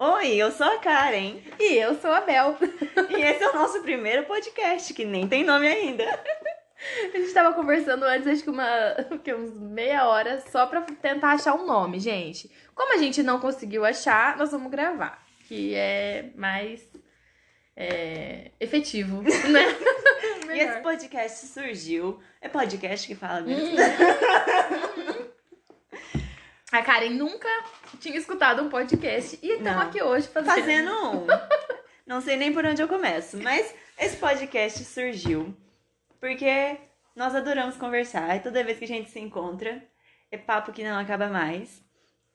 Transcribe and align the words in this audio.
Oi, 0.00 0.36
eu 0.36 0.52
sou 0.52 0.64
a 0.64 0.78
Karen. 0.78 1.38
E 1.58 1.74
eu 1.74 1.92
sou 2.00 2.12
a 2.12 2.20
Bel. 2.20 2.56
E 3.10 3.20
esse 3.20 3.42
é 3.42 3.50
o 3.50 3.54
nosso 3.54 3.82
primeiro 3.82 4.24
podcast, 4.26 4.94
que 4.94 5.04
nem 5.04 5.26
tem 5.26 5.42
nome 5.42 5.66
ainda. 5.66 6.04
A 7.12 7.18
gente 7.18 7.32
tava 7.32 7.52
conversando 7.52 8.04
antes, 8.04 8.28
acho 8.28 8.44
que, 8.44 8.50
uma, 8.50 8.94
que 9.24 9.34
uns 9.34 9.58
meia 9.58 10.06
hora, 10.06 10.40
só 10.52 10.66
pra 10.66 10.82
tentar 10.82 11.32
achar 11.32 11.54
um 11.54 11.66
nome, 11.66 11.98
gente. 11.98 12.48
Como 12.76 12.94
a 12.94 12.98
gente 12.98 13.24
não 13.24 13.40
conseguiu 13.40 13.84
achar, 13.84 14.36
nós 14.36 14.52
vamos 14.52 14.70
gravar. 14.70 15.20
Que 15.48 15.74
é 15.74 16.30
mais 16.36 16.86
é, 17.76 18.52
efetivo, 18.60 19.22
né? 19.50 19.76
E 20.54 20.60
esse 20.60 20.80
podcast 20.80 21.46
surgiu. 21.46 22.20
É 22.40 22.48
podcast 22.48 23.04
que 23.04 23.16
fala 23.16 23.40
mesmo? 23.40 23.76
A 26.70 26.82
Karen 26.82 27.10
nunca 27.10 27.48
tinha 27.98 28.18
escutado 28.18 28.62
um 28.62 28.68
podcast 28.68 29.38
e 29.42 29.52
estamos 29.52 29.82
aqui 29.84 30.02
hoje 30.02 30.28
fazendo. 30.28 30.54
Fazendo 30.54 30.90
um. 30.90 31.26
Não 32.06 32.20
sei 32.20 32.36
nem 32.36 32.52
por 32.52 32.64
onde 32.66 32.82
eu 32.82 32.88
começo, 32.88 33.38
mas 33.42 33.74
esse 33.98 34.16
podcast 34.18 34.84
surgiu 34.84 35.56
porque 36.20 36.78
nós 37.16 37.34
adoramos 37.34 37.76
conversar 37.76 38.36
e 38.36 38.40
toda 38.40 38.62
vez 38.64 38.78
que 38.78 38.84
a 38.84 38.88
gente 38.88 39.10
se 39.10 39.18
encontra 39.18 39.82
é 40.30 40.36
papo 40.36 40.72
que 40.72 40.84
não 40.84 40.98
acaba 40.98 41.28
mais. 41.28 41.82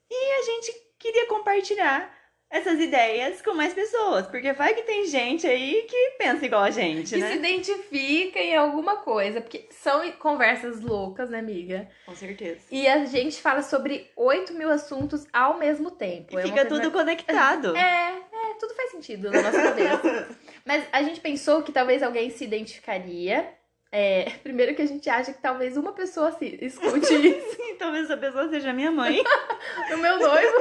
E 0.09 0.39
a 0.39 0.41
gente 0.41 0.73
queria 0.97 1.27
compartilhar 1.27 2.11
essas 2.53 2.79
ideias 2.79 3.41
com 3.41 3.55
mais 3.55 3.73
pessoas, 3.73 4.27
porque 4.27 4.53
vai 4.53 4.75
que 4.75 4.83
tem 4.83 5.07
gente 5.07 5.47
aí 5.47 5.87
que 5.89 6.11
pensa 6.19 6.45
igual 6.45 6.61
a 6.61 6.69
gente, 6.69 7.01
Que 7.09 7.15
se 7.15 7.17
né? 7.19 7.33
identifica 7.35 8.37
em 8.39 8.55
alguma 8.55 8.97
coisa, 8.97 9.41
porque 9.41 9.65
são 9.71 10.09
conversas 10.13 10.79
loucas, 10.81 11.31
né, 11.31 11.39
amiga? 11.39 11.89
Com 12.05 12.15
certeza. 12.15 12.59
E 12.69 12.87
a 12.87 13.05
gente 13.05 13.41
fala 13.41 13.63
sobre 13.63 14.07
8 14.15 14.53
mil 14.53 14.69
assuntos 14.69 15.25
ao 15.33 15.57
mesmo 15.57 15.89
tempo. 15.89 16.37
E 16.37 16.41
É 16.41 16.43
fica 16.43 16.63
tudo 16.65 16.91
conectado. 16.91 17.73
É, 17.83 18.11
é, 18.11 18.53
tudo 18.59 18.75
faz 18.75 18.91
sentido 18.91 19.31
na 19.31 19.41
nossa 19.41 19.61
cabeça. 19.63 20.27
Mas 20.63 20.83
a 20.91 21.01
gente 21.01 21.19
pensou 21.21 21.63
que 21.63 21.71
talvez 21.71 22.03
alguém 22.03 22.29
se 22.29 22.43
identificaria. 22.43 23.49
É, 23.91 24.31
primeiro 24.43 24.75
que 24.75 24.81
a 24.81 24.87
gente 24.87 25.09
acha 25.09 25.33
que 25.33 25.41
talvez 25.41 25.75
uma 25.75 25.91
pessoa 25.93 26.31
se 26.33 26.57
escute 26.61 27.13
isso. 27.27 27.57
Talvez 27.79 28.05
essa 28.05 28.17
pessoa 28.17 28.47
seja 28.49 28.71
minha 28.73 28.91
mãe. 28.91 29.23
o 29.91 29.97
meu 29.97 30.19
noivo. 30.19 30.53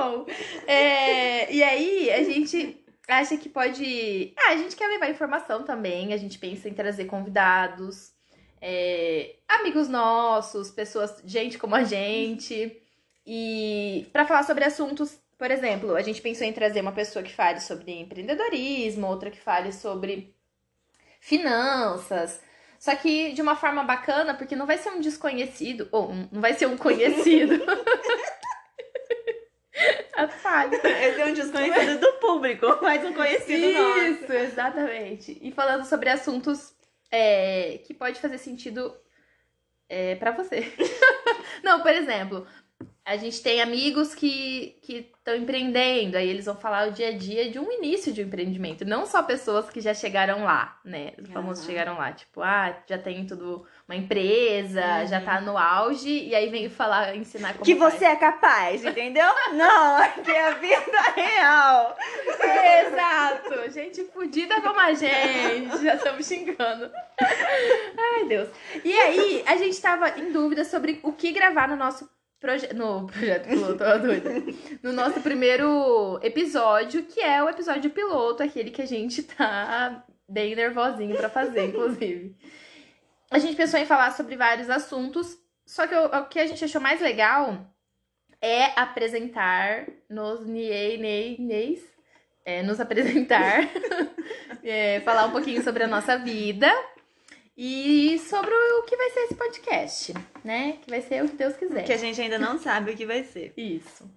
Bom. 0.00 0.26
É, 0.66 1.52
e 1.52 1.62
aí, 1.62 2.10
a 2.10 2.24
gente 2.24 2.82
acha 3.06 3.36
que 3.36 3.48
pode. 3.48 4.32
Ah, 4.38 4.52
a 4.52 4.56
gente 4.56 4.74
quer 4.74 4.88
levar 4.88 5.10
informação 5.10 5.62
também. 5.62 6.14
A 6.14 6.16
gente 6.16 6.38
pensa 6.38 6.68
em 6.68 6.74
trazer 6.74 7.04
convidados, 7.04 8.12
é, 8.60 9.36
amigos 9.46 9.88
nossos, 9.88 10.70
pessoas, 10.70 11.22
gente 11.24 11.58
como 11.58 11.74
a 11.74 11.84
gente. 11.84 12.80
E 13.26 14.08
para 14.12 14.26
falar 14.26 14.44
sobre 14.44 14.64
assuntos, 14.64 15.18
por 15.36 15.50
exemplo, 15.50 15.94
a 15.94 16.02
gente 16.02 16.22
pensou 16.22 16.46
em 16.46 16.52
trazer 16.52 16.80
uma 16.80 16.92
pessoa 16.92 17.22
que 17.22 17.34
fale 17.34 17.60
sobre 17.60 17.92
empreendedorismo, 17.92 19.06
outra 19.06 19.30
que 19.30 19.40
fale 19.40 19.72
sobre 19.72 20.34
finanças. 21.20 22.40
Só 22.78 22.96
que 22.96 23.32
de 23.32 23.42
uma 23.42 23.54
forma 23.54 23.84
bacana, 23.84 24.32
porque 24.32 24.56
não 24.56 24.66
vai 24.66 24.78
ser 24.78 24.88
um 24.88 25.00
desconhecido, 25.00 25.86
ou 25.92 26.14
não 26.32 26.40
vai 26.40 26.54
ser 26.54 26.66
um 26.66 26.78
conhecido. 26.78 27.54
Atalho. 30.50 30.74
Esse 30.84 31.20
é 31.20 31.26
um 31.26 31.32
desconhecido 31.32 32.00
do 32.00 32.12
público, 32.14 32.66
mas 32.82 33.04
um 33.04 33.12
conhecido 33.12 33.72
nosso. 33.72 33.98
Isso, 34.00 34.32
exatamente. 34.32 35.38
E 35.40 35.52
falando 35.52 35.84
sobre 35.84 36.08
assuntos 36.08 36.74
é, 37.10 37.78
que 37.86 37.94
pode 37.94 38.20
fazer 38.20 38.38
sentido 38.38 38.94
é, 39.88 40.16
para 40.16 40.32
você. 40.32 40.72
Não, 41.62 41.80
por 41.82 41.92
exemplo, 41.92 42.46
a 43.04 43.16
gente 43.16 43.42
tem 43.42 43.60
amigos 43.60 44.14
que 44.14 44.78
estão 44.88 45.34
empreendendo, 45.34 46.16
aí 46.16 46.28
eles 46.28 46.44
vão 46.46 46.54
falar 46.56 46.88
o 46.88 46.92
dia 46.92 47.08
a 47.08 47.12
dia 47.12 47.50
de 47.50 47.58
um 47.58 47.70
início 47.72 48.12
de 48.12 48.22
um 48.22 48.26
empreendimento. 48.26 48.84
Não 48.84 49.04
só 49.04 49.22
pessoas 49.22 49.68
que 49.68 49.80
já 49.80 49.92
chegaram 49.92 50.44
lá, 50.44 50.78
né? 50.84 51.12
Os 51.20 51.28
famosos 51.30 51.64
Aham. 51.64 51.66
chegaram 51.72 51.98
lá, 51.98 52.12
tipo, 52.12 52.40
ah, 52.40 52.76
já 52.88 52.96
tem 52.98 53.26
tudo 53.26 53.66
uma 53.88 53.96
empresa, 53.96 54.80
Uhum. 55.00 55.06
já 55.08 55.20
tá 55.20 55.40
no 55.40 55.58
auge, 55.58 56.08
e 56.08 56.34
aí 56.34 56.48
vem 56.50 56.68
falar, 56.70 57.16
ensinar 57.16 57.52
como 57.54 57.64
Que 57.64 57.74
faz. 57.74 57.94
você 57.94 58.04
é 58.04 58.16
capaz, 58.16 58.84
entendeu? 58.84 59.26
Não, 59.54 60.22
que 60.22 60.30
é 60.30 60.46
a 60.46 60.50
vida 60.54 61.00
real. 61.16 61.96
Exato! 62.86 63.70
Gente 63.72 64.04
fudida 64.04 64.60
como 64.60 64.78
a 64.78 64.92
gente. 64.94 65.82
Já 65.82 65.94
estamos 65.96 66.26
xingando. 66.26 66.90
Ai, 67.98 68.24
Deus. 68.28 68.48
E 68.84 68.92
aí, 68.92 69.42
a 69.46 69.56
gente 69.56 69.80
tava 69.80 70.10
em 70.18 70.32
dúvida 70.32 70.64
sobre 70.64 71.00
o 71.02 71.12
que 71.12 71.32
gravar 71.32 71.68
no 71.68 71.76
nosso 71.76 72.08
projeto. 72.40 72.74
No 72.74 73.06
projeto 73.06 73.48
piloto, 73.48 73.78
tô 73.78 73.98
doida. 73.98 74.30
No 74.82 74.92
nosso 74.92 75.20
primeiro 75.20 76.18
episódio, 76.22 77.04
que 77.04 77.20
é 77.20 77.42
o 77.42 77.48
episódio 77.48 77.90
piloto, 77.90 78.42
aquele 78.42 78.70
que 78.70 78.82
a 78.82 78.86
gente 78.86 79.22
tá 79.22 80.04
bem 80.28 80.56
nervosinho 80.56 81.16
pra 81.16 81.28
fazer, 81.28 81.66
inclusive. 81.66 82.36
A 83.30 83.38
gente 83.38 83.54
pensou 83.54 83.78
em 83.78 83.86
falar 83.86 84.10
sobre 84.12 84.36
vários 84.36 84.68
assuntos, 84.70 85.38
só 85.64 85.86
que 85.86 85.94
o, 85.94 86.06
o 86.06 86.26
que 86.26 86.40
a 86.40 86.46
gente 86.46 86.64
achou 86.64 86.80
mais 86.80 87.00
legal 87.00 87.72
é 88.40 88.66
apresentar 88.80 89.86
nos 90.08 90.44
Niei 90.46 90.98
Nei 90.98 91.36
Neis 91.38 91.90
é, 92.44 92.62
nos 92.62 92.80
apresentar, 92.80 93.68
é, 94.64 95.00
falar 95.00 95.26
um 95.26 95.30
pouquinho 95.30 95.62
sobre 95.62 95.84
a 95.84 95.88
nossa 95.88 96.18
vida 96.18 96.72
e 97.62 98.18
sobre 98.20 98.54
o 98.54 98.82
que 98.84 98.96
vai 98.96 99.10
ser 99.10 99.20
esse 99.20 99.34
podcast, 99.34 100.14
né? 100.42 100.78
Que 100.80 100.88
vai 100.88 101.02
ser 101.02 101.22
o 101.22 101.28
que 101.28 101.36
Deus 101.36 101.54
quiser. 101.56 101.84
Que 101.84 101.92
a 101.92 101.96
gente 101.98 102.18
ainda 102.18 102.38
não 102.38 102.58
sabe 102.58 102.92
o 102.92 102.96
que 102.96 103.04
vai 103.04 103.22
ser. 103.22 103.52
Isso. 103.58 104.10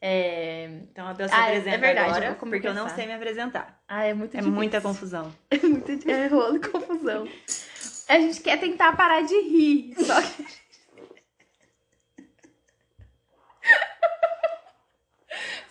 É... 0.00 0.70
Então 0.90 1.06
a 1.06 1.10
Ah, 1.10 1.16
é- 1.18 1.48
apresenta 1.48 1.76
é 1.76 1.78
verdade, 1.78 2.08
agora, 2.08 2.26
eu 2.28 2.34
porque 2.36 2.66
eu 2.66 2.72
não 2.74 2.88
sei 2.88 3.04
me 3.06 3.12
apresentar. 3.12 3.78
Ah, 3.86 4.04
é 4.04 4.14
muito 4.14 4.30
É 4.34 4.38
difícil. 4.38 4.52
muita 4.52 4.80
confusão. 4.80 5.30
É 5.50 5.58
muito 5.58 5.94
di- 5.96 6.10
é 6.10 6.26
rolo 6.28 6.58
confusão. 6.60 7.28
A 8.08 8.18
gente 8.18 8.40
quer 8.40 8.58
tentar 8.58 8.96
parar 8.96 9.20
de 9.20 9.34
rir, 9.38 9.94
só 10.02 10.20
que... 10.22 10.46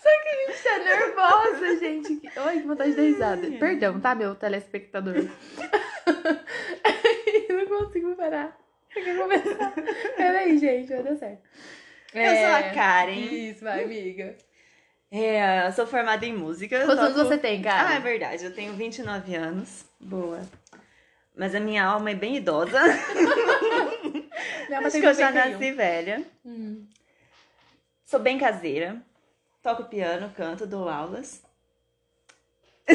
Só 0.01 0.09
que 0.23 0.29
a 0.29 0.51
gente 0.51 0.63
tá 0.63 0.77
nervosa, 0.79 1.79
gente. 1.79 2.21
Ai, 2.37 2.59
que 2.61 2.67
vontade 2.67 2.89
de 2.91 2.95
dar 2.97 3.03
risada. 3.03 3.51
Perdão, 3.59 3.99
tá, 3.99 4.15
meu 4.15 4.33
telespectador? 4.35 5.15
Consigo 7.77 8.15
parar. 8.15 8.57
Eu 8.95 9.03
quero 9.03 9.21
começar. 9.21 9.73
Peraí, 10.17 10.57
gente, 10.57 10.89
vai 10.89 11.03
dar 11.03 11.15
certo. 11.15 11.41
Eu 12.13 12.25
sou 12.25 12.33
É, 12.33 12.55
a 12.55 12.73
Karen. 12.73 13.13
Isso, 13.13 13.63
vai, 13.63 13.83
amiga. 13.85 14.35
É, 15.09 15.67
eu 15.67 15.71
sou 15.71 15.87
formada 15.87 16.25
em 16.25 16.33
música. 16.33 16.85
Quantos 16.85 16.99
anos 17.05 17.15
você 17.15 17.37
tem, 17.37 17.61
cara? 17.61 17.89
Ah, 17.89 17.93
é 17.95 17.99
verdade. 17.99 18.43
Eu 18.43 18.53
tenho 18.53 18.73
29 18.73 19.35
anos. 19.35 19.85
Boa. 19.99 20.41
Mas 21.35 21.55
a 21.55 21.59
minha 21.59 21.83
alma 21.85 22.11
é 22.11 22.15
bem 22.15 22.35
idosa. 22.35 22.77
Acho 24.85 24.99
que 24.99 25.05
eu 25.05 25.13
já 25.13 25.31
91. 25.31 25.51
nasci 25.51 25.71
velha. 25.71 26.23
Hum. 26.45 26.85
Sou 28.05 28.19
bem 28.19 28.37
caseira. 28.37 29.01
Toco 29.63 29.85
piano, 29.85 30.29
canto, 30.35 30.65
dou 30.67 30.89
aulas. 30.89 31.41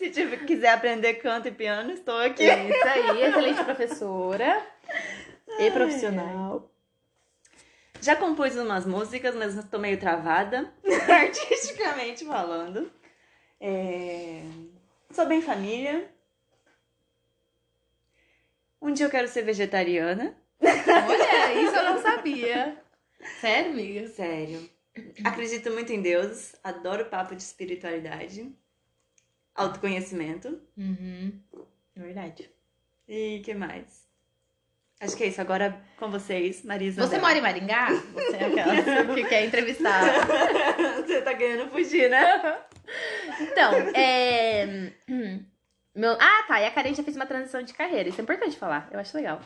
Se 0.00 0.08
tiver, 0.08 0.46
quiser 0.46 0.70
aprender 0.70 1.12
canto 1.16 1.48
e 1.48 1.50
piano, 1.50 1.92
estou 1.92 2.18
aqui. 2.18 2.42
Isso 2.42 2.88
aí, 2.88 3.22
excelente 3.22 3.62
professora 3.62 4.66
e 5.58 5.70
profissional. 5.70 6.72
Já 8.00 8.16
compus 8.16 8.56
umas 8.56 8.86
músicas, 8.86 9.34
mas 9.34 9.54
estou 9.54 9.78
meio 9.78 10.00
travada, 10.00 10.72
artisticamente 11.06 12.24
falando. 12.24 12.90
É, 13.60 14.40
Sou 15.10 15.26
bem 15.26 15.42
família. 15.42 16.10
Um 18.80 18.94
dia 18.94 19.04
eu 19.04 19.10
quero 19.10 19.28
ser 19.28 19.42
vegetariana. 19.42 20.34
Olha, 20.62 21.60
isso 21.60 21.76
eu 21.76 21.84
não 21.84 22.00
sabia. 22.00 22.82
Sério, 23.38 23.72
amiga? 23.72 24.08
Sério. 24.08 24.66
Acredito 25.22 25.70
muito 25.70 25.92
em 25.92 26.00
Deus. 26.00 26.54
Adoro 26.64 27.04
papo 27.04 27.36
de 27.36 27.42
espiritualidade. 27.42 28.50
Autoconhecimento. 29.60 30.58
Uhum. 30.76 31.32
É 31.94 32.00
verdade. 32.00 32.50
E 33.06 33.42
que 33.44 33.52
mais? 33.52 34.08
Acho 35.00 35.14
que 35.16 35.24
é 35.24 35.26
isso. 35.26 35.40
Agora 35.40 35.78
com 35.98 36.10
vocês, 36.10 36.64
Marisa. 36.64 37.06
Você 37.06 37.18
mora 37.18 37.36
em 37.36 37.42
Maringá? 37.42 37.88
Você 38.14 38.36
é 38.36 38.46
aquela 38.46 39.14
que 39.14 39.24
quer 39.24 39.44
entrevistar. 39.44 40.02
Você 41.04 41.20
tá 41.20 41.34
querendo 41.34 41.70
fugir, 41.70 42.08
né? 42.08 42.58
Então, 43.40 43.72
é. 43.94 44.90
Meu... 45.94 46.16
Ah, 46.18 46.42
tá. 46.48 46.60
E 46.60 46.66
a 46.66 46.72
Karen 46.72 46.92
já 46.92 47.04
fez 47.04 47.14
uma 47.14 47.24
transição 47.24 47.62
de 47.62 47.72
carreira. 47.72 48.08
Isso 48.08 48.20
é 48.20 48.24
importante 48.24 48.58
falar. 48.58 48.88
Eu 48.90 48.98
acho 48.98 49.16
legal. 49.16 49.40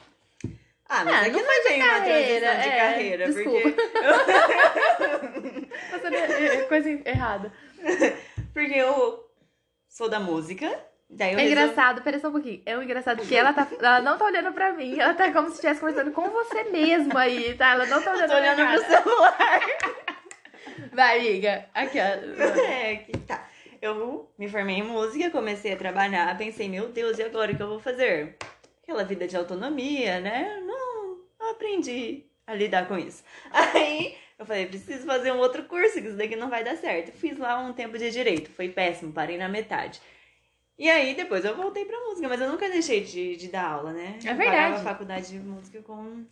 Ah, 0.88 1.04
mas 1.04 1.14
Ah, 1.14 1.20
aqui 1.20 1.30
não 1.30 1.40
não 1.40 1.44
foi 1.44 1.64
bem 1.64 1.82
uma 1.82 1.88
carreira, 1.88 2.40
transição 2.46 2.62
de 2.62 2.68
é, 2.68 2.78
carreira, 2.78 3.26
desculpa. 3.26 3.70
porque... 6.00 6.16
É, 6.16 6.62
coisa 6.62 6.88
errada. 7.04 7.52
porque 8.54 8.72
eu 8.74 9.23
sou 9.94 10.08
da 10.08 10.18
música, 10.18 10.68
Daí 11.08 11.34
eu 11.34 11.38
É 11.38 11.46
engraçado, 11.46 12.02
pera 12.02 12.18
só 12.18 12.28
um 12.28 12.32
pouquinho. 12.32 12.60
É 12.66 12.76
um 12.76 12.82
engraçado 12.82 13.22
que 13.22 13.36
ela, 13.36 13.52
tá, 13.52 13.68
ela 13.78 14.00
não 14.00 14.18
tá 14.18 14.24
olhando 14.24 14.52
pra 14.52 14.72
mim. 14.72 14.98
Ela 14.98 15.14
tá 15.14 15.30
como 15.32 15.48
se 15.48 15.54
estivesse 15.54 15.78
conversando 15.78 16.10
com 16.10 16.28
você 16.28 16.64
mesmo 16.64 17.16
aí, 17.16 17.54
tá? 17.54 17.72
Ela 17.72 17.86
não 17.86 18.02
tá 18.02 18.12
olhando, 18.12 18.30
Tô 18.30 18.34
olhando 18.34 18.56
pra 18.56 18.72
pro 18.72 18.84
celular. 18.84 19.60
Vai, 20.92 21.20
amiga. 21.20 21.66
Aqui, 21.72 21.98
ó. 21.98 22.60
É, 22.60 22.96
que 22.96 23.16
tá. 23.18 23.46
Eu 23.80 24.28
me 24.36 24.48
formei 24.48 24.76
em 24.76 24.82
música, 24.82 25.30
comecei 25.30 25.74
a 25.74 25.76
trabalhar, 25.76 26.36
pensei, 26.38 26.68
meu 26.68 26.88
Deus, 26.88 27.18
e 27.18 27.22
agora 27.22 27.52
o 27.52 27.56
que 27.56 27.62
eu 27.62 27.68
vou 27.68 27.78
fazer? 27.78 28.36
Aquela 28.82 29.04
vida 29.04 29.28
de 29.28 29.36
autonomia, 29.36 30.20
né? 30.20 30.58
Não, 30.66 31.18
não 31.38 31.50
aprendi 31.50 32.24
a 32.46 32.54
lidar 32.54 32.88
com 32.88 32.98
isso. 32.98 33.22
Aí 33.52 34.16
eu 34.38 34.44
falei, 34.46 34.66
preciso 34.66 35.06
fazer 35.06 35.32
um 35.32 35.38
outro 35.38 35.64
curso, 35.64 36.00
que 36.00 36.08
isso 36.08 36.16
daqui 36.16 36.36
não 36.36 36.50
vai 36.50 36.64
dar 36.64 36.76
certo. 36.76 37.12
Fiz 37.12 37.38
lá 37.38 37.58
um 37.58 37.72
tempo 37.72 37.96
de 37.98 38.10
direito, 38.10 38.50
foi 38.50 38.68
péssimo, 38.68 39.12
parei 39.12 39.38
na 39.38 39.48
metade. 39.48 40.00
E 40.76 40.90
aí 40.90 41.14
depois 41.14 41.44
eu 41.44 41.54
voltei 41.56 41.84
pra 41.84 42.00
música, 42.00 42.28
mas 42.28 42.40
eu 42.40 42.48
nunca 42.50 42.68
deixei 42.68 43.04
de, 43.04 43.36
de 43.36 43.48
dar 43.48 43.64
aula, 43.64 43.92
né? 43.92 44.18
É 44.24 44.30
Eu 44.32 44.34
verdade. 44.34 44.44
pagava 44.50 44.74
a 44.76 44.82
faculdade 44.82 45.28
de 45.28 45.38
música 45.38 45.80
com 45.82 46.24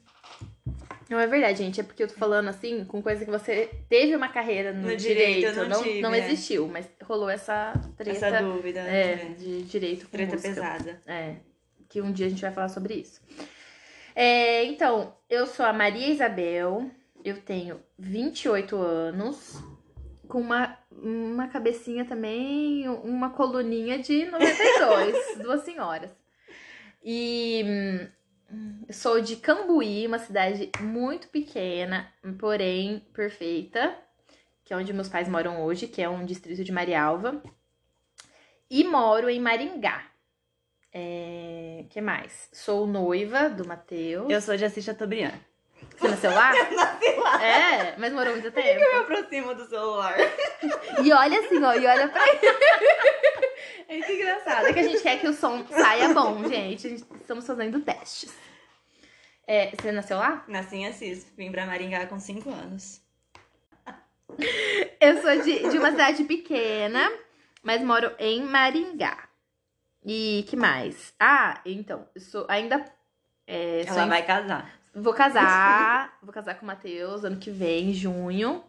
Não 1.09 1.21
é 1.21 1.29
verdade, 1.29 1.59
gente. 1.59 1.81
É 1.81 1.85
porque 1.85 2.03
eu 2.03 2.09
tô 2.09 2.15
falando 2.15 2.49
assim, 2.49 2.85
com 2.85 3.01
coisa 3.01 3.25
que 3.25 3.31
você 3.31 3.71
teve 3.89 4.17
uma 4.17 4.29
carreira 4.29 4.73
no, 4.73 4.89
No 4.89 4.97
direito, 4.97 5.47
eu 5.47 5.55
não 5.55 5.69
não, 5.69 5.83
tive, 5.85 6.01
não 6.01 6.13
é. 6.13 6.19
existiu, 6.19 6.67
mas 6.67 6.91
rolou 7.05 7.31
essa 7.31 7.73
treta. 7.97 8.27
essa 8.27 8.43
dúvida. 8.43 8.81
É, 8.81 9.15
né? 9.17 9.35
de 9.39 9.63
direito 9.63 10.07
com 10.07 10.11
Treta 10.11 10.33
música. 10.33 10.49
pesada. 10.55 11.01
É, 11.07 11.37
que 11.89 12.01
um 12.03 12.11
dia 12.11 12.27
a 12.27 12.31
gente 12.31 12.43
vai 12.43 12.51
falar 12.51 12.69
sobre 12.69 12.95
isso. 12.95 13.21
É, 14.15 14.65
então, 14.65 15.15
eu 15.31 15.47
sou 15.47 15.65
a 15.65 15.73
Maria 15.73 16.09
Isabel, 16.09 16.91
eu 17.25 17.41
tenho 17.41 17.81
28 17.99 18.77
anos, 18.77 19.63
com 20.29 20.41
uma, 20.41 20.79
uma 20.91 21.49
cabecinha 21.49 22.05
também, 22.05 22.89
uma 22.89 23.31
coluninha 23.31 23.99
de 23.99 24.25
92, 24.27 25.39
duas 25.43 25.63
senhoras. 25.63 26.11
E 27.05 27.63
hum, 28.51 28.83
sou 28.91 29.21
de 29.21 29.37
Cambuí, 29.37 30.07
uma 30.07 30.19
cidade 30.19 30.71
muito 30.81 31.29
pequena, 31.29 32.13
porém 32.39 33.07
perfeita, 33.13 33.97
que 34.65 34.73
é 34.73 34.77
onde 34.77 34.93
meus 34.93 35.09
pais 35.09 35.29
moram 35.29 35.63
hoje, 35.65 35.87
que 35.87 36.01
é 36.01 36.09
um 36.09 36.25
distrito 36.25 36.65
de 36.65 36.73
Marialva. 36.73 37.43
E 38.71 38.85
moro 38.85 39.29
em 39.29 39.39
Maringá. 39.41 40.07
É, 40.95 41.85
que 41.91 42.01
mais? 42.01 42.49
Sou 42.53 42.87
noiva 42.87 43.49
do 43.49 43.67
Matheus. 43.67 44.31
Eu 44.31 44.41
sou 44.41 44.57
de 44.57 44.65
Assis 44.65 44.85
Chateaubriand. 44.85 45.39
Você 45.99 46.09
nasceu 46.09 46.31
lá? 46.31 46.53
Nasci 46.55 46.75
lá. 46.75 46.99
É, 47.41 47.95
mas 47.99 48.13
morou 48.13 48.33
muito 48.33 48.51
tempo. 48.51 48.69
Eu 48.69 48.93
me 48.93 48.99
aproximo 49.01 49.55
do 49.55 49.65
celular. 49.67 50.17
E 51.03 51.13
olha 51.13 51.41
assim, 51.41 51.63
ó, 51.63 51.73
e 51.75 51.87
olha 51.87 52.09
pra 52.09 52.23
É 53.89 53.97
muito 53.97 54.13
engraçado. 54.13 54.67
É 54.67 54.73
que 54.73 54.79
a 54.79 54.83
gente 54.83 55.03
quer 55.03 55.21
que 55.21 55.29
o 55.29 55.33
som 55.33 55.65
saia 55.67 56.13
bom, 56.15 56.43
gente. 56.49 56.89
Gente 56.89 57.05
estamos 57.21 57.47
fazendo 57.47 57.81
testes. 57.81 58.33
É, 59.47 59.71
você 59.71 59.93
nasceu 59.93 60.17
lá? 60.19 60.45
Nasci 60.49 60.77
em 60.77 60.87
Assis, 60.87 61.27
vim 61.37 61.51
pra 61.51 61.67
Maringá 61.67 62.07
com 62.07 62.19
5 62.19 62.49
anos. 62.51 63.01
Eu 65.01 65.21
sou 65.21 65.43
de, 65.43 65.69
de 65.69 65.79
uma 65.79 65.91
cidade 65.91 66.25
pequena, 66.25 67.11
mas 67.63 67.83
moro 67.83 68.13
em 68.19 68.43
Maringá. 68.43 69.29
E 70.05 70.45
que 70.49 70.57
mais? 70.57 71.13
Ah, 71.21 71.61
então, 71.67 72.09
eu 72.15 72.21
sou 72.21 72.47
ainda. 72.49 72.85
É, 73.47 73.83
sou 73.87 73.95
Ela 73.97 74.07
em- 74.07 74.09
vai 74.09 74.23
casar. 74.25 74.82
Vou 74.95 75.15
casar. 75.15 76.19
vou 76.23 76.33
casar 76.33 76.55
com 76.57 76.65
o 76.65 76.67
Matheus 76.67 77.25
ano 77.25 77.37
que 77.37 77.51
vem, 77.51 77.91
em 77.91 77.95
junho. 77.95 78.63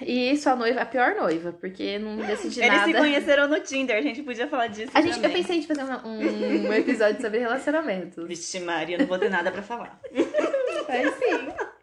E 0.00 0.36
sou 0.36 0.52
a 0.52 0.56
noiva, 0.56 0.80
a 0.82 0.86
pior 0.86 1.14
noiva, 1.14 1.52
porque 1.52 1.98
não 1.98 2.16
decidi 2.16 2.60
Eles 2.60 2.72
nada. 2.72 2.92
se 2.92 2.98
conheceram 2.98 3.48
no 3.48 3.60
Tinder, 3.60 3.96
a 3.96 4.02
gente 4.02 4.22
podia 4.22 4.48
falar 4.48 4.66
disso 4.66 4.90
A 4.92 5.00
gente, 5.00 5.22
eu 5.22 5.30
pensei 5.30 5.58
em 5.58 5.62
fazer 5.62 5.84
um, 5.84 6.68
um 6.68 6.72
episódio 6.72 7.20
sobre 7.20 7.38
relacionamentos. 7.38 8.26
Vixe 8.26 8.60
Maria, 8.60 8.98
não 8.98 9.06
vou 9.06 9.18
ter 9.18 9.30
nada 9.30 9.50
pra 9.50 9.62
falar. 9.62 10.00
Mas 10.88 11.14
sim. 11.14 11.74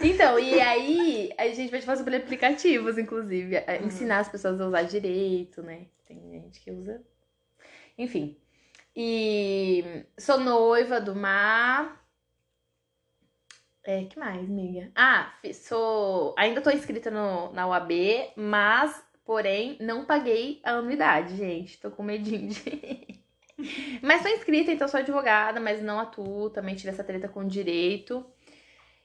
Então, 0.00 0.38
e 0.38 0.60
aí 0.60 1.30
a 1.38 1.48
gente 1.48 1.70
vai 1.70 1.80
falar 1.80 1.98
sobre 1.98 2.16
aplicativos, 2.16 2.98
inclusive. 2.98 3.56
Uhum. 3.56 3.86
Ensinar 3.86 4.18
as 4.20 4.28
pessoas 4.28 4.60
a 4.60 4.66
usar 4.66 4.82
direito, 4.82 5.62
né? 5.62 5.86
Tem 6.06 6.18
gente 6.30 6.60
que 6.60 6.70
usa. 6.70 7.02
Enfim. 7.96 8.36
E 8.94 10.04
sou 10.18 10.38
noiva 10.38 11.00
do 11.00 11.14
Mar. 11.14 12.00
É, 13.84 14.04
que 14.04 14.18
mais, 14.18 14.48
amiga? 14.48 14.90
Ah, 14.94 15.32
sou. 15.54 16.34
Ainda 16.38 16.60
tô 16.60 16.70
inscrita 16.70 17.10
no, 17.10 17.52
na 17.52 17.66
UAB, 17.66 18.32
mas, 18.36 19.02
porém, 19.24 19.78
não 19.80 20.04
paguei 20.04 20.60
a 20.64 20.72
anuidade, 20.72 21.36
gente. 21.36 21.78
Tô 21.80 21.90
com 21.90 22.02
medinho 22.02 22.48
de. 22.48 23.22
mas 24.02 24.22
tô 24.22 24.28
inscrita, 24.28 24.70
então 24.70 24.86
sou 24.88 25.00
advogada, 25.00 25.60
mas 25.60 25.82
não 25.82 25.98
atuo. 25.98 26.50
Também 26.50 26.74
tive 26.74 26.90
essa 26.90 27.04
treta 27.04 27.28
com 27.28 27.46
direito. 27.46 28.24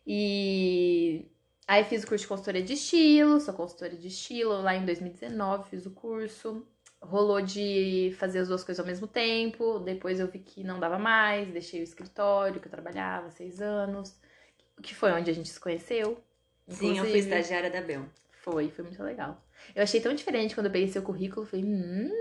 E 0.06 1.26
aí 1.68 1.84
fiz 1.84 2.04
o 2.04 2.08
curso 2.08 2.24
de 2.24 2.28
consultoria 2.28 2.62
de 2.64 2.74
estilo, 2.74 3.40
sou 3.40 3.54
consultora 3.54 3.96
de 3.96 4.08
estilo 4.08 4.62
lá 4.62 4.76
em 4.76 4.86
2019, 4.86 5.70
fiz 5.70 5.86
o 5.86 5.92
curso. 5.92 6.68
Rolou 7.01 7.42
de 7.42 8.15
fazer 8.18 8.39
as 8.39 8.47
duas 8.47 8.63
coisas 8.63 8.80
ao 8.80 8.86
mesmo 8.86 9.07
tempo. 9.07 9.80
Depois 9.80 10.19
eu 10.19 10.27
vi 10.27 10.39
que 10.39 10.63
não 10.63 10.80
dava 10.80 10.97
mais, 10.97 11.47
deixei 11.50 11.81
o 11.81 11.83
escritório 11.83 12.59
que 12.59 12.68
eu 12.68 12.71
trabalhava 12.71 13.30
seis 13.30 13.62
anos, 13.62 14.15
que 14.81 14.95
foi 14.95 15.12
onde 15.12 15.30
a 15.30 15.33
gente 15.33 15.50
se 15.50 15.59
conheceu. 15.59 16.18
Sim, 16.68 16.97
eu 16.97 17.06
fui 17.06 17.19
estagiária 17.19 17.69
da 17.69 17.81
Bel. 17.81 18.06
Foi, 18.42 18.69
foi 18.69 18.83
muito 18.86 19.01
legal. 19.03 19.44
Eu 19.75 19.83
achei 19.83 20.00
tão 20.00 20.13
diferente 20.13 20.53
quando 20.53 20.68
eu 20.68 20.71
peguei 20.71 20.88
seu 20.88 21.01
currículo. 21.01 21.45
Falei, 21.45 21.65
hum, 21.65 22.12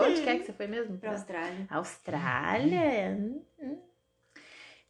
onde 0.00 0.22
quer 0.22 0.38
que 0.38 0.46
você 0.46 0.52
foi 0.52 0.66
mesmo? 0.66 0.98
Pra 0.98 1.12
Austrália. 1.12 1.66
Austrália? 1.70 3.16
Hum, 3.18 3.42
hum. 3.60 3.78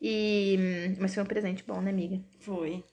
E, 0.00 0.96
mas 0.98 1.14
foi 1.14 1.22
um 1.22 1.26
presente 1.26 1.64
bom, 1.64 1.80
né, 1.80 1.90
amiga? 1.90 2.20
Foi. 2.40 2.84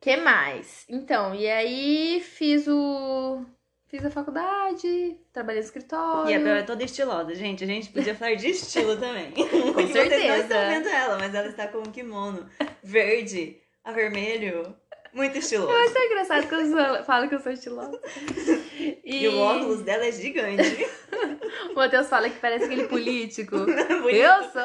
que 0.00 0.16
mais? 0.16 0.84
Então, 0.88 1.34
e 1.34 1.48
aí 1.48 2.20
fiz 2.20 2.66
o. 2.68 3.44
Fiz 3.90 4.06
a 4.06 4.10
faculdade, 4.10 5.18
trabalhei 5.32 5.60
no 5.60 5.66
escritório. 5.66 6.30
E 6.30 6.34
a 6.34 6.38
Bel 6.38 6.54
é 6.54 6.62
toda 6.62 6.84
estilosa, 6.84 7.34
gente. 7.34 7.64
A 7.64 7.66
gente 7.66 7.90
podia 7.90 8.14
falar 8.14 8.36
de 8.36 8.50
estilo 8.50 8.96
também. 8.96 9.32
Com 9.34 9.72
Vocês 9.72 9.88
não 9.88 9.92
certeza. 9.92 10.36
estão 10.42 10.68
vendo 10.68 10.88
ela, 10.88 11.18
mas 11.18 11.34
ela 11.34 11.48
está 11.48 11.66
com 11.66 11.78
um 11.78 11.90
kimono 11.90 12.48
verde 12.84 13.56
a 13.82 13.90
vermelho. 13.90 14.76
Muito 15.12 15.38
estiloso. 15.38 15.70
Eu 15.72 15.80
acho 15.80 15.92
tão 15.94 16.02
engraçado 16.04 16.46
que 16.48 16.54
eu 16.54 17.04
falo 17.04 17.28
que 17.28 17.34
eu 17.34 17.40
sou 17.40 17.52
estilosa. 17.52 18.00
E 19.04 19.26
o 19.28 19.38
óculos 19.38 19.82
dela 19.82 20.06
é 20.06 20.12
gigante. 20.12 20.62
O 21.70 21.74
Matheus 21.74 22.08
fala 22.08 22.30
que 22.30 22.38
parece 22.38 22.64
aquele 22.64 22.84
político. 22.84 23.56
Bonito. 23.66 24.14
eu 24.16 24.42
sou. 24.50 24.62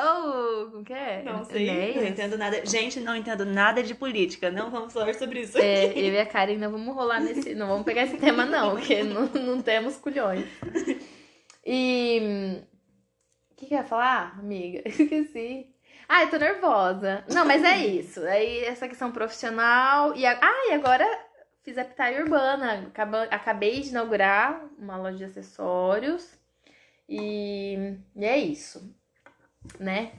o- 0.67 0.71
Como 0.71 0.83
que 0.85 0.93
é? 0.93 1.23
Não 1.23 1.43
sei, 1.43 1.93
não 1.95 2.03
entendo 2.05 2.37
nada. 2.37 2.63
Gente, 2.65 2.99
não 2.99 3.15
entendo 3.15 3.43
nada 3.43 3.81
de 3.83 3.93
política. 3.95 4.49
Não 4.51 4.69
vamos 4.69 4.93
falar 4.93 5.13
sobre 5.15 5.41
isso. 5.41 5.57
É, 5.57 5.87
eu 5.87 6.13
e 6.13 6.19
a 6.19 6.25
Karen 6.25 6.57
não 6.57 6.71
vamos 6.71 6.95
rolar 6.95 7.19
nesse. 7.19 7.53
Não 7.55 7.67
vamos 7.67 7.83
pegar 7.83 8.03
esse 8.03 8.17
tema, 8.17 8.45
não, 8.45 8.71
porque 8.71 9.03
não, 9.03 9.25
não 9.27 9.61
temos 9.61 9.97
culhões. 9.97 10.45
E. 11.65 12.19
hum, 12.21 12.61
O 13.51 13.55
que, 13.55 13.65
que 13.67 13.73
eu 13.73 13.79
ia 13.79 13.83
falar, 13.83 14.37
amiga? 14.39 14.81
Esqueci. 14.87 15.67
Ah, 16.07 16.23
eu 16.23 16.29
tô 16.29 16.37
nervosa. 16.37 17.23
Não, 17.33 17.45
mas 17.45 17.63
é 17.63 17.77
isso. 17.85 18.21
Aí 18.21 18.63
essa 18.63 18.87
questão 18.87 19.11
profissional. 19.11 20.15
E 20.15 20.25
a... 20.25 20.39
Ah, 20.41 20.67
e 20.69 20.73
agora 20.73 21.05
fiz 21.63 21.77
a 21.77 21.85
Pitaia 21.85 22.21
Urbana. 22.21 22.91
Acabei 23.31 23.81
de 23.81 23.89
inaugurar 23.89 24.63
uma 24.77 24.97
loja 24.97 25.17
de 25.17 25.25
acessórios. 25.25 26.37
E, 27.07 27.97
e 28.15 28.25
é 28.25 28.37
isso. 28.37 28.93
Né? 29.79 30.13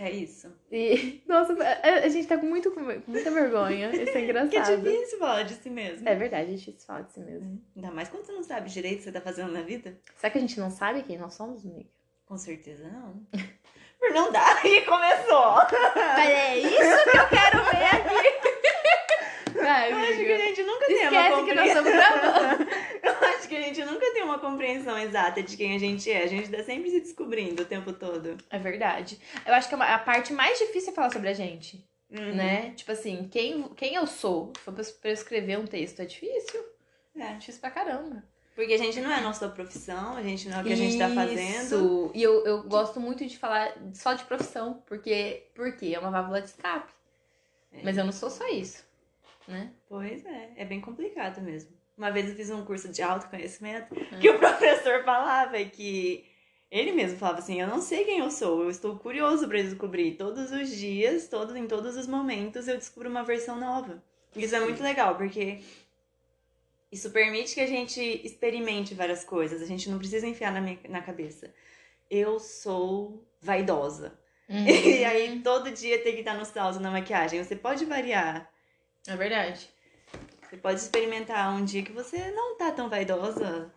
É 0.00 0.10
isso. 0.10 0.50
E, 0.72 1.22
nossa, 1.28 1.52
a, 1.62 2.04
a 2.04 2.08
gente 2.08 2.26
tá 2.26 2.38
com, 2.38 2.46
muito, 2.46 2.70
com 2.70 2.80
muita 2.80 3.30
vergonha. 3.30 3.90
Isso 3.94 4.16
é 4.16 4.20
engraçado. 4.24 4.50
Que 4.50 4.56
é 4.56 4.76
difícil 4.76 5.18
falar 5.18 5.42
de 5.42 5.54
si 5.54 5.68
mesmo. 5.68 6.08
É 6.08 6.14
verdade, 6.14 6.54
a 6.54 6.56
gente 6.56 6.86
fala 6.86 7.02
de 7.02 7.12
si 7.12 7.20
mesmo. 7.20 7.62
Ainda 7.76 7.90
mais 7.90 8.08
quando 8.08 8.24
você 8.24 8.32
não 8.32 8.42
sabe 8.42 8.70
direito 8.70 8.94
o 8.94 8.98
que 8.98 9.04
você 9.04 9.12
tá 9.12 9.20
fazendo 9.20 9.52
na 9.52 9.60
vida. 9.60 9.98
Será 10.16 10.30
que 10.30 10.38
a 10.38 10.40
gente 10.40 10.58
não 10.58 10.70
sabe 10.70 11.02
quem 11.02 11.18
nós 11.18 11.34
somos, 11.34 11.66
amiga? 11.66 11.90
Com 12.24 12.38
certeza 12.38 12.88
não. 12.88 13.26
Por 14.00 14.10
não 14.12 14.32
dar. 14.32 14.60
E 14.66 14.80
começou. 14.82 15.54
Mas 15.94 16.30
é 16.30 16.56
isso 16.58 17.10
que 17.10 17.16
eu 17.18 17.28
quero 17.28 17.64
ver 17.64 17.84
aqui. 17.84 18.50
Vai, 19.54 19.92
Eu 19.92 19.96
acho 19.98 20.16
que 20.16 20.32
a 20.32 20.38
gente 20.38 20.62
nunca 20.62 20.86
tem 20.86 20.96
uma 20.96 21.04
Esquece 21.06 21.44
que 21.44 21.54
nós 21.54 21.72
compreensão. 21.72 21.86
estamos 21.86 21.92
gravando. 21.92 22.70
Eu 23.02 23.28
acho 23.28 23.48
que 23.48 23.56
a 23.56 23.60
gente 23.62 23.84
nunca 23.84 24.12
tem 24.12 24.22
uma 24.22 24.38
compreensão 24.38 24.98
exata 24.98 25.42
de 25.42 25.56
quem 25.56 25.74
a 25.74 25.78
gente 25.78 26.10
é. 26.10 26.22
A 26.22 26.26
gente 26.26 26.50
tá 26.50 26.62
sempre 26.62 26.90
se 26.90 27.00
descobrindo 27.00 27.62
o 27.62 27.66
tempo 27.66 27.92
todo. 27.92 28.36
É 28.50 28.58
verdade. 28.58 29.20
Eu 29.46 29.52
acho 29.54 29.68
que 29.68 29.74
a 29.74 29.98
parte 29.98 30.32
mais 30.32 30.58
difícil 30.58 30.92
é 30.92 30.94
falar 30.94 31.10
sobre 31.10 31.28
a 31.28 31.34
gente, 31.34 31.84
Uhum. 32.10 32.34
né? 32.34 32.72
Tipo 32.76 32.92
assim, 32.92 33.28
quem, 33.30 33.62
quem 33.76 33.94
eu 33.94 34.06
sou? 34.06 34.52
Pra 34.64 34.74
eu 35.04 35.12
escrever 35.12 35.58
um 35.58 35.66
texto, 35.66 36.00
é 36.00 36.04
difícil. 36.04 36.60
É. 37.16 37.22
É 37.22 37.34
difícil 37.34 37.60
pra 37.60 37.70
caramba. 37.70 38.22
Porque 38.60 38.74
a 38.74 38.78
gente 38.78 39.00
não 39.00 39.10
é 39.10 39.14
a 39.14 39.20
nossa 39.22 39.48
profissão, 39.48 40.16
a 40.18 40.22
gente 40.22 40.46
não 40.46 40.58
é 40.58 40.60
o 40.60 40.64
que 40.66 40.72
a 40.74 40.76
gente 40.76 40.98
tá 40.98 41.08
fazendo. 41.08 41.62
Isso. 41.62 42.10
E 42.12 42.22
eu, 42.22 42.44
eu 42.44 42.62
gosto 42.64 43.00
muito 43.00 43.24
de 43.24 43.38
falar 43.38 43.74
só 43.94 44.12
de 44.12 44.22
profissão, 44.24 44.82
porque, 44.84 45.44
porque 45.54 45.94
é 45.94 45.98
uma 45.98 46.10
válvula 46.10 46.42
de 46.42 46.48
escape. 46.48 46.92
É. 47.72 47.80
Mas 47.82 47.96
eu 47.96 48.04
não 48.04 48.12
sou 48.12 48.28
só 48.28 48.46
isso, 48.48 48.84
né? 49.48 49.70
Pois 49.88 50.26
é, 50.26 50.50
é 50.56 50.64
bem 50.66 50.78
complicado 50.78 51.40
mesmo. 51.40 51.70
Uma 51.96 52.10
vez 52.10 52.28
eu 52.28 52.36
fiz 52.36 52.50
um 52.50 52.62
curso 52.62 52.90
de 52.90 53.00
autoconhecimento 53.00 53.94
Hum. 53.94 54.18
que 54.20 54.28
o 54.28 54.36
professor 54.38 55.04
falava 55.04 55.56
que 55.64 56.26
ele 56.70 56.92
mesmo 56.92 57.16
falava 57.16 57.38
assim: 57.38 57.62
Eu 57.62 57.66
não 57.66 57.80
sei 57.80 58.04
quem 58.04 58.18
eu 58.18 58.30
sou, 58.30 58.64
eu 58.64 58.70
estou 58.70 58.94
curioso 58.98 59.48
para 59.48 59.62
descobrir. 59.62 60.16
Todos 60.16 60.52
os 60.52 60.68
dias, 60.68 61.28
todos, 61.28 61.56
em 61.56 61.66
todos 61.66 61.96
os 61.96 62.06
momentos, 62.06 62.68
eu 62.68 62.76
descubro 62.76 63.08
uma 63.08 63.24
versão 63.24 63.58
nova. 63.58 64.02
Isso 64.36 64.54
é 64.54 64.60
muito 64.60 64.82
legal, 64.82 65.16
porque 65.16 65.60
isso 66.90 67.10
permite 67.10 67.54
que 67.54 67.60
a 67.60 67.66
gente 67.66 68.00
experimente 68.24 68.94
várias 68.94 69.24
coisas. 69.24 69.62
A 69.62 69.66
gente 69.66 69.88
não 69.90 69.98
precisa 69.98 70.26
enfiar 70.26 70.52
na, 70.52 70.60
minha, 70.60 70.78
na 70.88 71.00
cabeça. 71.00 71.52
Eu 72.10 72.38
sou 72.40 73.24
vaidosa. 73.40 74.18
Uhum. 74.48 74.66
E 74.66 75.04
aí, 75.04 75.40
todo 75.42 75.70
dia 75.70 76.02
tem 76.02 76.14
que 76.14 76.20
estar 76.20 76.34
nostálgico 76.34 76.82
na 76.82 76.90
maquiagem. 76.90 77.42
Você 77.42 77.54
pode 77.54 77.84
variar. 77.84 78.50
É 79.06 79.16
verdade. 79.16 79.68
Você 80.42 80.56
pode 80.56 80.80
experimentar 80.80 81.54
um 81.54 81.64
dia 81.64 81.82
que 81.84 81.92
você 81.92 82.32
não 82.32 82.56
tá 82.58 82.72
tão 82.72 82.88
vaidosa. 82.88 83.72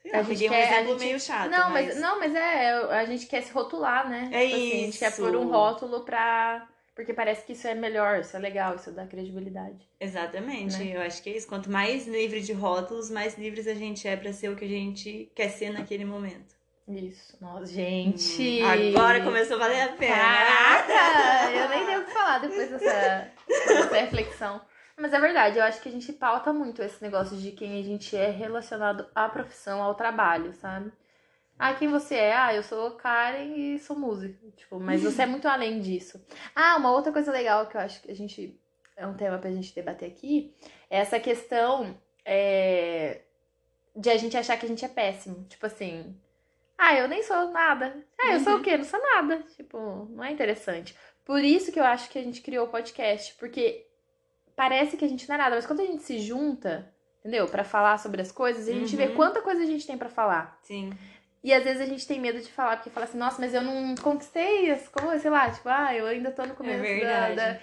Sei 0.00 0.10
lá, 0.10 0.18
A 0.18 0.22
gente 0.22 0.28
peguei 0.32 0.48
um 0.48 0.50
quer- 0.52 0.62
a 0.62 0.72
exemplo 0.76 0.92
gente- 0.94 1.04
meio 1.06 1.20
chato. 1.20 1.50
não, 1.50 1.70
mas... 1.70 1.86
mas 1.88 1.96
não, 2.00 2.18
mas 2.18 2.34
é, 2.34 2.70
a 2.70 3.04
gente 3.04 3.26
quer 3.26 3.42
se 3.42 3.52
rotular, 3.52 4.08
né? 4.08 4.30
É 4.32 4.46
Tipo 4.46 4.54
assim, 4.56 4.72
a 4.72 4.86
gente 4.86 4.98
quer 4.98 5.10
isso. 5.10 5.20
pôr 5.22 5.36
um 5.36 5.48
rótulo 5.50 6.00
pra. 6.04 6.66
Porque 6.98 7.14
parece 7.14 7.46
que 7.46 7.52
isso 7.52 7.68
é 7.68 7.76
melhor, 7.76 8.18
isso 8.18 8.36
é 8.36 8.40
legal, 8.40 8.74
isso 8.74 8.90
dá 8.90 9.06
credibilidade. 9.06 9.88
Exatamente, 10.00 10.76
Né? 10.78 10.96
eu 10.96 11.00
acho 11.00 11.22
que 11.22 11.30
é 11.30 11.36
isso. 11.36 11.46
Quanto 11.46 11.70
mais 11.70 12.08
livre 12.08 12.40
de 12.40 12.52
rótulos, 12.52 13.08
mais 13.08 13.38
livres 13.38 13.68
a 13.68 13.74
gente 13.74 14.08
é 14.08 14.16
pra 14.16 14.32
ser 14.32 14.48
o 14.48 14.56
que 14.56 14.64
a 14.64 14.68
gente 14.68 15.30
quer 15.32 15.48
ser 15.48 15.70
naquele 15.70 16.04
momento. 16.04 16.56
Isso. 16.88 17.36
Nossa, 17.40 17.66
gente. 17.66 18.60
Hum, 18.64 18.96
Agora 18.96 19.22
começou 19.22 19.54
a 19.58 19.60
valer 19.60 19.82
a 19.82 19.88
pena. 19.92 20.16
Caraca! 20.16 21.52
Eu 21.52 21.68
nem 21.68 21.86
tenho 21.86 22.00
o 22.00 22.04
que 22.04 22.10
falar 22.10 22.38
depois 22.38 22.68
dessa, 22.68 23.30
dessa 23.46 23.94
reflexão. 24.00 24.60
Mas 24.96 25.12
é 25.12 25.20
verdade, 25.20 25.56
eu 25.56 25.62
acho 25.62 25.80
que 25.80 25.88
a 25.88 25.92
gente 25.92 26.12
pauta 26.12 26.52
muito 26.52 26.82
esse 26.82 27.00
negócio 27.00 27.36
de 27.36 27.52
quem 27.52 27.78
a 27.78 27.82
gente 27.84 28.16
é 28.16 28.28
relacionado 28.30 29.06
à 29.14 29.28
profissão, 29.28 29.80
ao 29.80 29.94
trabalho, 29.94 30.52
sabe? 30.54 30.90
Ah, 31.58 31.74
quem 31.74 31.88
você 31.88 32.14
é? 32.14 32.34
Ah, 32.36 32.54
eu 32.54 32.62
sou 32.62 32.92
Karen 32.92 33.52
e 33.56 33.78
sou 33.80 33.98
música. 33.98 34.38
Tipo, 34.56 34.78
mas 34.78 35.02
você 35.02 35.22
é 35.22 35.26
muito 35.26 35.46
além 35.48 35.80
disso. 35.80 36.24
Ah, 36.54 36.76
uma 36.76 36.92
outra 36.92 37.12
coisa 37.12 37.32
legal 37.32 37.66
que 37.66 37.76
eu 37.76 37.80
acho 37.80 38.00
que 38.02 38.10
a 38.10 38.14
gente. 38.14 38.58
É 38.96 39.06
um 39.06 39.14
tema 39.14 39.38
pra 39.38 39.50
gente 39.50 39.74
debater 39.74 40.08
aqui. 40.10 40.54
É 40.90 40.98
essa 40.98 41.20
questão 41.20 41.96
é, 42.24 43.22
de 43.94 44.10
a 44.10 44.16
gente 44.16 44.36
achar 44.36 44.56
que 44.58 44.66
a 44.66 44.68
gente 44.68 44.84
é 44.84 44.88
péssimo. 44.88 45.44
Tipo 45.48 45.66
assim. 45.66 46.16
Ah, 46.76 46.94
eu 46.94 47.08
nem 47.08 47.22
sou 47.22 47.50
nada. 47.50 48.04
Ah, 48.20 48.32
eu 48.34 48.40
sou 48.40 48.56
o 48.56 48.62
quê? 48.62 48.76
Não 48.76 48.84
sou 48.84 49.00
nada. 49.00 49.42
Tipo, 49.56 50.06
não 50.10 50.22
é 50.24 50.30
interessante. 50.32 50.96
Por 51.24 51.42
isso 51.42 51.72
que 51.72 51.78
eu 51.80 51.84
acho 51.84 52.08
que 52.08 52.18
a 52.18 52.22
gente 52.22 52.40
criou 52.40 52.66
o 52.66 52.70
podcast. 52.70 53.34
Porque 53.34 53.86
parece 54.54 54.96
que 54.96 55.04
a 55.04 55.08
gente 55.08 55.28
não 55.28 55.34
é 55.34 55.38
nada. 55.38 55.56
Mas 55.56 55.66
quando 55.66 55.80
a 55.80 55.84
gente 55.86 56.02
se 56.02 56.18
junta, 56.20 56.92
entendeu? 57.20 57.46
Pra 57.48 57.64
falar 57.64 57.98
sobre 57.98 58.20
as 58.22 58.30
coisas, 58.32 58.68
a 58.68 58.72
gente 58.72 58.94
vê 58.96 59.06
Uhum. 59.08 59.14
quanta 59.16 59.42
coisa 59.42 59.62
a 59.62 59.66
gente 59.66 59.86
tem 59.86 59.98
pra 59.98 60.08
falar. 60.08 60.58
Sim. 60.62 60.90
E 61.42 61.52
às 61.52 61.62
vezes 61.62 61.80
a 61.80 61.86
gente 61.86 62.06
tem 62.06 62.20
medo 62.20 62.40
de 62.40 62.50
falar, 62.50 62.76
porque 62.76 62.90
fala 62.90 63.06
assim, 63.06 63.18
nossa, 63.18 63.40
mas 63.40 63.54
eu 63.54 63.62
não 63.62 63.94
conquistei 63.96 64.70
as 64.70 64.88
coisas, 64.88 65.22
sei 65.22 65.30
lá, 65.30 65.50
tipo, 65.50 65.68
ah, 65.68 65.94
eu 65.94 66.06
ainda 66.06 66.30
tô 66.32 66.44
no 66.44 66.54
começo 66.54 66.78
da- 66.78 66.82
verdade. 66.82 67.36
da... 67.36 67.60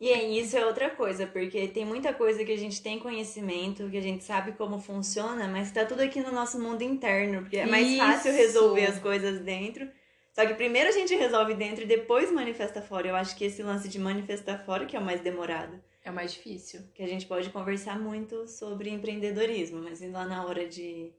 E 0.00 0.12
aí, 0.12 0.40
isso 0.40 0.56
é 0.56 0.66
outra 0.66 0.90
coisa, 0.90 1.26
porque 1.26 1.68
tem 1.68 1.84
muita 1.84 2.12
coisa 2.12 2.44
que 2.44 2.52
a 2.52 2.58
gente 2.58 2.82
tem 2.82 2.98
conhecimento, 2.98 3.88
que 3.88 3.96
a 3.96 4.02
gente 4.02 4.24
sabe 4.24 4.52
como 4.52 4.80
funciona, 4.80 5.46
mas 5.46 5.70
tá 5.70 5.84
tudo 5.84 6.00
aqui 6.02 6.20
no 6.20 6.32
nosso 6.32 6.60
mundo 6.60 6.82
interno, 6.82 7.42
porque 7.42 7.56
é 7.56 7.66
mais 7.66 7.86
Isso. 7.86 7.98
fácil 7.98 8.32
resolver 8.32 8.86
as 8.86 8.98
coisas 8.98 9.40
dentro. 9.40 9.88
Só 10.32 10.44
que 10.46 10.54
primeiro 10.54 10.88
a 10.88 10.92
gente 10.92 11.14
resolve 11.14 11.54
dentro 11.54 11.84
e 11.84 11.86
depois 11.86 12.32
manifesta 12.32 12.82
fora. 12.82 13.06
Eu 13.08 13.14
acho 13.14 13.36
que 13.36 13.44
esse 13.44 13.62
lance 13.62 13.88
de 13.88 13.98
manifestar 13.98 14.58
fora 14.58 14.86
que 14.86 14.96
é 14.96 14.98
o 14.98 15.04
mais 15.04 15.20
demorado. 15.20 15.80
É 16.04 16.10
o 16.10 16.14
mais 16.14 16.32
difícil. 16.32 16.80
Que 16.94 17.02
a 17.02 17.06
gente 17.06 17.26
pode 17.26 17.50
conversar 17.50 17.98
muito 17.98 18.48
sobre 18.48 18.90
empreendedorismo, 18.90 19.82
mas 19.82 20.02
indo 20.02 20.14
lá 20.14 20.24
na 20.24 20.44
hora 20.44 20.66
de, 20.66 21.12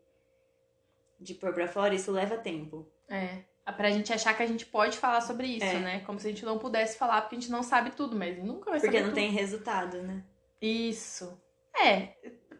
de 1.24 1.34
pôr 1.34 1.54
pra 1.54 1.68
fora, 1.68 1.96
isso 1.96 2.12
leva 2.12 2.38
tempo. 2.38 2.88
É. 3.10 3.40
Pra 3.78 3.90
gente 3.90 4.12
achar 4.12 4.36
que 4.36 4.44
a 4.44 4.46
gente 4.46 4.66
pode 4.66 4.98
falar 4.98 5.22
sobre 5.22 5.48
isso, 5.48 5.66
É. 5.66 5.80
né? 5.80 6.00
Como 6.06 6.20
se 6.20 6.28
a 6.28 6.30
gente 6.30 6.44
não 6.46 6.60
pudesse 6.60 6.98
falar, 6.98 7.22
porque 7.22 7.36
a 7.36 7.40
gente 7.40 7.52
não 7.52 7.64
sabe 7.64 7.92
tudo, 7.92 8.16
mas 8.16 8.38
nunca 8.38 8.72
vai 8.72 8.80
Porque 8.82 9.00
não 9.00 9.06
tudo. 9.08 9.16
tem 9.16 9.32
resultado, 9.32 10.02
né? 10.02 10.22
Isso. 10.62 11.42
É, 11.82 12.10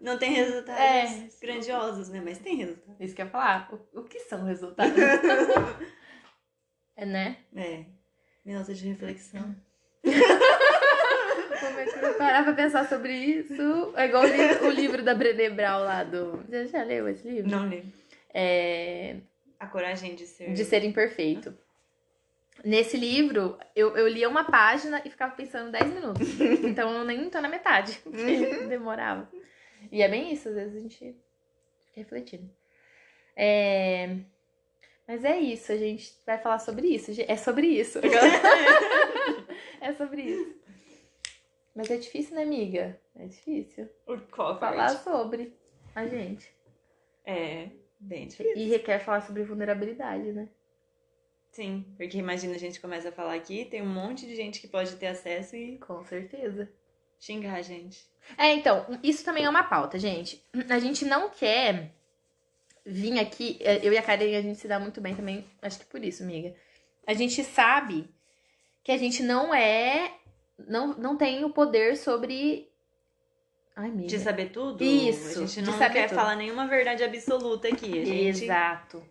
Não 0.02 0.18
tem 0.18 0.32
resultados 0.34 0.82
É. 0.82 1.30
grandiosos, 1.42 2.10
né? 2.10 2.22
Mas 2.24 2.38
tem 2.38 2.58
resultado. 2.58 2.96
isso 3.00 3.16
que 3.16 3.22
eu 3.22 3.26
ia 3.26 3.32
falar. 3.32 3.70
O, 3.94 4.00
o 4.02 4.04
que 4.04 4.20
são 4.22 4.44
resultados? 4.44 4.94
é, 6.98 7.06
né? 7.06 7.38
É. 7.56 7.86
Minuto 8.46 8.74
de 8.74 8.86
reflexão. 8.90 9.56
Como 10.04 11.80
é 12.06 12.14
parar 12.18 12.44
pra 12.44 12.54
pensar 12.54 12.88
sobre 12.90 13.14
isso? 13.14 13.94
É 13.96 14.06
igual 14.08 14.24
o 14.24 14.28
livro, 14.28 14.68
o 14.68 14.70
livro 14.72 15.04
da 15.04 15.16
Brené 15.16 15.50
Brown 15.50 15.80
lá 15.84 16.04
do... 16.04 16.44
Você 16.50 16.68
já 16.68 16.84
leu 16.84 17.08
esse 17.08 17.26
livro? 17.28 17.50
Não 17.50 17.70
lembro. 17.70 17.92
É... 18.34 19.18
A 19.60 19.68
coragem 19.68 20.16
de 20.16 20.26
ser. 20.26 20.52
de 20.54 20.66
ser 20.66 20.84
imperfeito. 20.84 21.56
Nesse 22.64 22.98
livro, 22.98 23.58
eu, 23.76 23.96
eu 23.98 24.08
lia 24.08 24.30
uma 24.30 24.44
página 24.44 25.02
e 25.04 25.10
ficava 25.10 25.36
pensando 25.36 25.72
10 25.72 25.94
minutos. 25.94 26.28
Então 26.64 26.92
eu 26.92 27.04
nem 27.04 27.30
tô 27.30 27.42
na 27.42 27.50
metade, 27.50 28.00
porque 28.04 28.68
demorava. 28.68 29.30
E 29.92 30.02
é 30.02 30.08
bem 30.08 30.34
isso, 30.34 30.50
às 30.50 30.56
vezes 30.56 30.76
a 30.76 30.80
gente 30.80 30.98
fica 30.98 31.16
refletindo. 31.96 32.50
É... 33.36 34.18
Mas 35.08 35.26
é 35.26 35.38
isso, 35.38 35.72
a 35.72 35.78
gente 35.78 36.14
vai 36.26 36.38
falar 36.38 36.60
sobre 36.60 36.88
isso. 36.88 37.12
É 37.28 37.36
sobre 37.36 37.68
isso. 37.68 38.00
é 39.82 39.94
sobre 39.94 40.22
isso. 40.22 40.56
Mas 41.76 41.90
é 41.90 41.98
difícil, 41.98 42.36
né, 42.36 42.44
amiga? 42.44 43.00
É 43.16 43.26
difícil 43.26 43.90
qual 44.32 44.58
falar 44.60 44.90
sobre 44.90 45.54
a 45.94 46.06
gente. 46.08 46.50
É, 47.26 47.70
bem 48.04 48.28
difícil. 48.28 48.56
E 48.56 48.70
requer 48.70 49.00
falar 49.00 49.22
sobre 49.22 49.44
vulnerabilidade, 49.44 50.32
né? 50.32 50.48
Sim, 51.52 51.86
porque 51.98 52.18
imagina 52.18 52.56
a 52.56 52.60
gente 52.60 52.80
começa 52.82 53.10
a 53.10 53.12
falar 53.12 53.36
aqui, 53.36 53.66
tem 53.66 53.82
um 53.82 53.94
monte 53.94 54.26
de 54.26 54.36
gente 54.36 54.60
que 54.60 54.68
pode 54.68 54.96
ter 54.96 55.08
acesso 55.08 55.56
e 55.56 55.78
Com 55.78 56.04
certeza. 56.04 56.68
xingar 57.20 57.56
a 57.56 57.62
gente. 57.62 58.08
É, 58.38 58.54
então, 58.54 58.86
isso 59.04 59.24
também 59.24 59.46
é 59.46 59.50
uma 59.50 59.64
pauta, 59.64 60.00
gente. 60.00 60.44
A 60.70 60.80
gente 60.80 61.06
não 61.06 61.30
quer 61.30 61.94
vir 62.86 63.20
aqui. 63.20 63.58
é, 63.62 63.86
Eu 63.86 63.94
e 63.94 63.98
a 63.98 64.02
Karen, 64.02 64.36
a 64.38 64.42
gente 64.42 64.60
se 64.60 64.68
dá 64.68 64.80
muito 64.80 65.00
bem 65.00 65.16
também. 65.16 65.46
Acho 65.62 65.80
que 65.80 65.86
por 65.86 66.04
isso, 66.04 66.24
amiga. 66.24 66.56
A 67.06 67.14
gente 67.14 67.44
sabe 67.44 68.10
que 68.84 68.92
a 68.92 68.98
gente 68.98 69.22
não 69.22 69.54
é. 69.54 70.12
Não, 70.68 70.98
não 70.98 71.18
tem 71.18 71.44
o 71.46 71.50
poder 71.52 71.98
sobre. 71.98 72.68
Ai. 73.76 73.90
De 73.92 74.20
saber 74.20 74.50
tudo? 74.52 74.84
Isso, 74.84 75.40
A 75.40 75.46
gente 75.46 75.62
de 75.62 75.62
não 75.64 75.78
saber 75.78 75.94
quer 75.94 76.08
tudo. 76.10 76.16
falar 76.18 76.36
nenhuma 76.36 76.68
verdade 76.68 77.04
absoluta 77.04 77.68
aqui. 77.68 78.02
A 78.02 78.06
gente 78.06 78.44
Exato. 78.44 79.04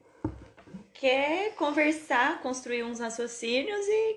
quer 0.95 1.55
conversar, 1.55 2.41
construir 2.43 2.85
uns 2.85 3.01
raciocínios 3.01 3.87
e 3.87 4.17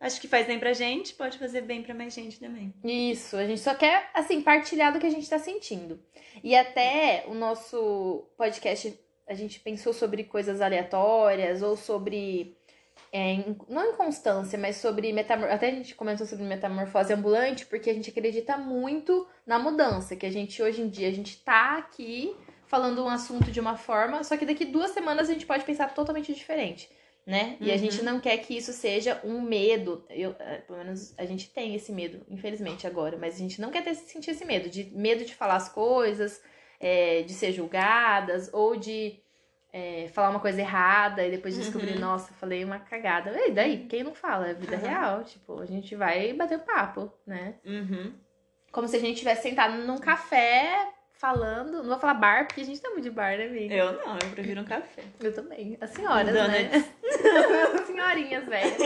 acho 0.00 0.20
que 0.20 0.28
faz 0.28 0.46
bem 0.46 0.58
pra 0.58 0.72
gente, 0.72 1.14
pode 1.14 1.38
fazer 1.38 1.62
bem 1.62 1.82
pra 1.82 1.94
mais 1.94 2.14
gente 2.14 2.38
também. 2.40 2.72
Isso, 2.84 3.36
a 3.36 3.46
gente 3.46 3.60
só 3.60 3.74
quer, 3.74 4.10
assim, 4.14 4.40
partilhar 4.40 4.92
do 4.92 4.98
que 4.98 5.06
a 5.06 5.10
gente 5.10 5.28
tá 5.28 5.38
sentindo. 5.38 6.00
E 6.42 6.54
até 6.56 7.24
o 7.26 7.34
nosso 7.34 8.26
podcast, 8.36 8.98
a 9.26 9.34
gente 9.34 9.60
pensou 9.60 9.92
sobre 9.92 10.24
coisas 10.24 10.60
aleatórias 10.60 11.60
ou 11.62 11.76
sobre. 11.76 12.56
É, 13.12 13.36
não 13.68 13.92
inconstância, 13.92 14.58
mas 14.58 14.76
sobre 14.76 15.12
metamorfose. 15.12 15.54
Até 15.54 15.68
a 15.68 15.74
gente 15.74 15.94
comentou 15.94 16.26
sobre 16.26 16.44
metamorfose 16.44 17.12
ambulante, 17.12 17.66
porque 17.66 17.90
a 17.90 17.94
gente 17.94 18.10
acredita 18.10 18.56
muito 18.58 19.26
na 19.46 19.58
mudança. 19.58 20.14
Que 20.16 20.26
a 20.26 20.30
gente, 20.30 20.62
hoje 20.62 20.82
em 20.82 20.88
dia, 20.88 21.08
a 21.08 21.12
gente 21.12 21.38
tá 21.42 21.78
aqui 21.78 22.36
falando 22.66 23.02
um 23.02 23.08
assunto 23.08 23.50
de 23.50 23.60
uma 23.60 23.76
forma, 23.76 24.22
só 24.22 24.36
que 24.36 24.44
daqui 24.44 24.64
duas 24.66 24.90
semanas 24.90 25.28
a 25.30 25.32
gente 25.32 25.46
pode 25.46 25.64
pensar 25.64 25.94
totalmente 25.94 26.34
diferente. 26.34 26.90
Né? 27.26 27.58
E 27.60 27.70
a 27.70 27.74
Uhum. 27.74 27.78
gente 27.78 28.02
não 28.02 28.20
quer 28.20 28.38
que 28.38 28.56
isso 28.56 28.72
seja 28.72 29.20
um 29.22 29.42
medo. 29.42 30.02
Eu, 30.08 30.34
eh, 30.38 30.62
pelo 30.66 30.78
menos 30.78 31.12
a 31.18 31.26
gente 31.26 31.50
tem 31.50 31.74
esse 31.74 31.92
medo, 31.92 32.24
infelizmente, 32.30 32.86
agora. 32.86 33.18
Mas 33.18 33.34
a 33.34 33.38
gente 33.38 33.60
não 33.60 33.70
quer 33.70 33.84
ter, 33.84 33.94
sentir 33.94 34.30
esse 34.30 34.46
medo. 34.46 34.70
De 34.70 34.84
medo 34.96 35.26
de 35.26 35.34
falar 35.34 35.56
as 35.56 35.68
coisas, 35.68 36.40
eh, 36.80 37.22
de 37.24 37.34
ser 37.34 37.52
julgadas, 37.52 38.48
ou 38.50 38.76
de 38.76 39.20
eh, 39.72 40.08
falar 40.14 40.30
uma 40.30 40.40
coisa 40.40 40.60
errada 40.60 41.24
e 41.26 41.30
depois 41.30 41.56
descobrir, 41.56 41.92
Uhum. 41.94 42.00
nossa, 42.00 42.32
falei 42.34 42.64
uma 42.64 42.78
cagada. 42.78 43.30
E 43.46 43.50
daí? 43.50 43.86
Quem 43.86 44.02
não 44.02 44.14
fala? 44.14 44.48
É 44.48 44.54
vida 44.54 44.76
Uhum. 44.76 44.82
real. 44.82 45.24
Tipo, 45.24 45.60
a 45.60 45.66
gente 45.66 45.94
vai 45.94 46.32
bater 46.32 46.58
papo, 46.60 47.12
né? 47.26 47.54
Uhum. 47.64 48.12
Como 48.72 48.86
se 48.88 48.96
a 48.96 49.00
gente 49.00 49.14
estivesse 49.14 49.42
sentado 49.42 49.74
num 49.86 49.98
café 49.98 50.88
falando. 51.12 51.78
Não 51.82 51.88
vou 51.90 51.98
falar 51.98 52.14
bar, 52.14 52.46
porque 52.46 52.60
a 52.60 52.64
gente 52.64 52.80
tá 52.80 52.90
muito 52.90 53.02
de 53.04 53.10
bar, 53.10 53.36
né, 53.36 53.46
amiga? 53.46 53.74
Eu 53.74 53.92
não, 53.92 54.14
eu 54.14 54.30
prefiro 54.30 54.60
um 54.60 54.64
café. 54.64 55.02
Eu 55.20 55.34
também. 55.34 55.76
As 55.80 55.90
senhoras, 55.90 56.32
Donuts. 56.32 56.52
né? 56.70 56.84
Senhorinhas, 57.86 58.44
velho. 58.46 58.76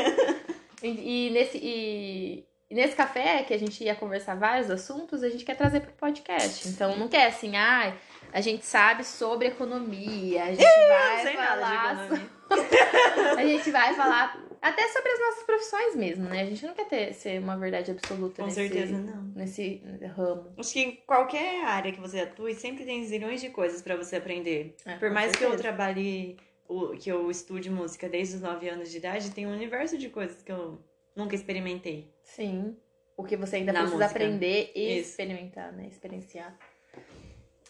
E, 0.82 1.26
e 1.28 1.30
nesse, 1.30 1.58
e, 1.58 2.46
e 2.70 2.74
nesse 2.74 2.96
café 2.96 3.42
que 3.42 3.52
a 3.54 3.58
gente 3.58 3.82
ia 3.84 3.94
conversar 3.94 4.34
vários 4.36 4.70
assuntos, 4.70 5.22
a 5.22 5.28
gente 5.28 5.44
quer 5.44 5.56
trazer 5.56 5.80
pro 5.80 5.92
podcast. 5.92 6.68
Então 6.68 6.96
não 6.96 7.08
quer 7.08 7.26
assim, 7.26 7.56
ai, 7.56 7.94
a 8.32 8.40
gente 8.40 8.64
sabe 8.64 9.04
sobre 9.04 9.48
economia, 9.48 10.44
a 10.44 10.54
gente 10.54 10.62
Não 10.62 10.88
vai 10.88 11.22
sei 11.22 11.34
nada 11.36 11.54
de 11.54 11.60
falar. 11.76 12.04
economia. 12.04 12.32
A 13.38 13.42
gente 13.46 13.70
vai 13.70 13.94
falar 13.94 14.44
Até 14.60 14.86
sobre 14.88 15.10
as 15.10 15.18
nossas 15.20 15.42
profissões 15.44 15.96
mesmo, 15.96 16.28
né? 16.28 16.42
A 16.42 16.44
gente 16.44 16.64
não 16.66 16.74
quer 16.74 16.84
ter, 16.86 17.14
ser 17.14 17.40
uma 17.40 17.56
verdade 17.56 17.90
absoluta 17.90 18.36
Com 18.42 18.44
nesse, 18.44 18.56
certeza 18.56 18.98
não. 18.98 19.22
nesse 19.34 19.82
ramo. 20.14 20.52
Acho 20.58 20.72
que 20.72 20.80
em 20.80 20.96
qualquer 21.06 21.64
área 21.64 21.90
que 21.92 21.98
você 22.00 22.20
atue, 22.20 22.54
sempre 22.54 22.84
tem 22.84 23.02
zilhões 23.04 23.40
de 23.40 23.48
coisas 23.48 23.80
pra 23.82 23.96
você 23.96 24.16
aprender. 24.16 24.76
É, 24.84 24.96
Por 24.98 25.10
mais 25.10 25.32
que 25.32 25.42
eu 25.42 25.48
certeza. 25.50 25.62
trabalhe, 25.62 26.36
que 27.00 27.10
eu 27.10 27.30
estude 27.30 27.70
música 27.70 28.08
desde 28.08 28.36
os 28.36 28.42
9 28.42 28.68
anos 28.68 28.90
de 28.90 28.98
idade, 28.98 29.30
tem 29.30 29.46
um 29.46 29.52
universo 29.52 29.96
de 29.98 30.08
coisas 30.10 30.42
que 30.42 30.52
eu 30.52 30.78
nunca 31.16 31.34
experimentei. 31.34 32.12
Sim. 32.22 32.76
O 33.16 33.24
que 33.24 33.36
você 33.36 33.56
ainda 33.56 33.72
Na 33.72 33.80
precisa 33.80 34.04
música. 34.04 34.18
aprender 34.24 34.70
e 34.76 34.98
Isso. 35.00 35.10
experimentar, 35.10 35.72
né? 35.72 35.86
Experienciar. 35.88 36.54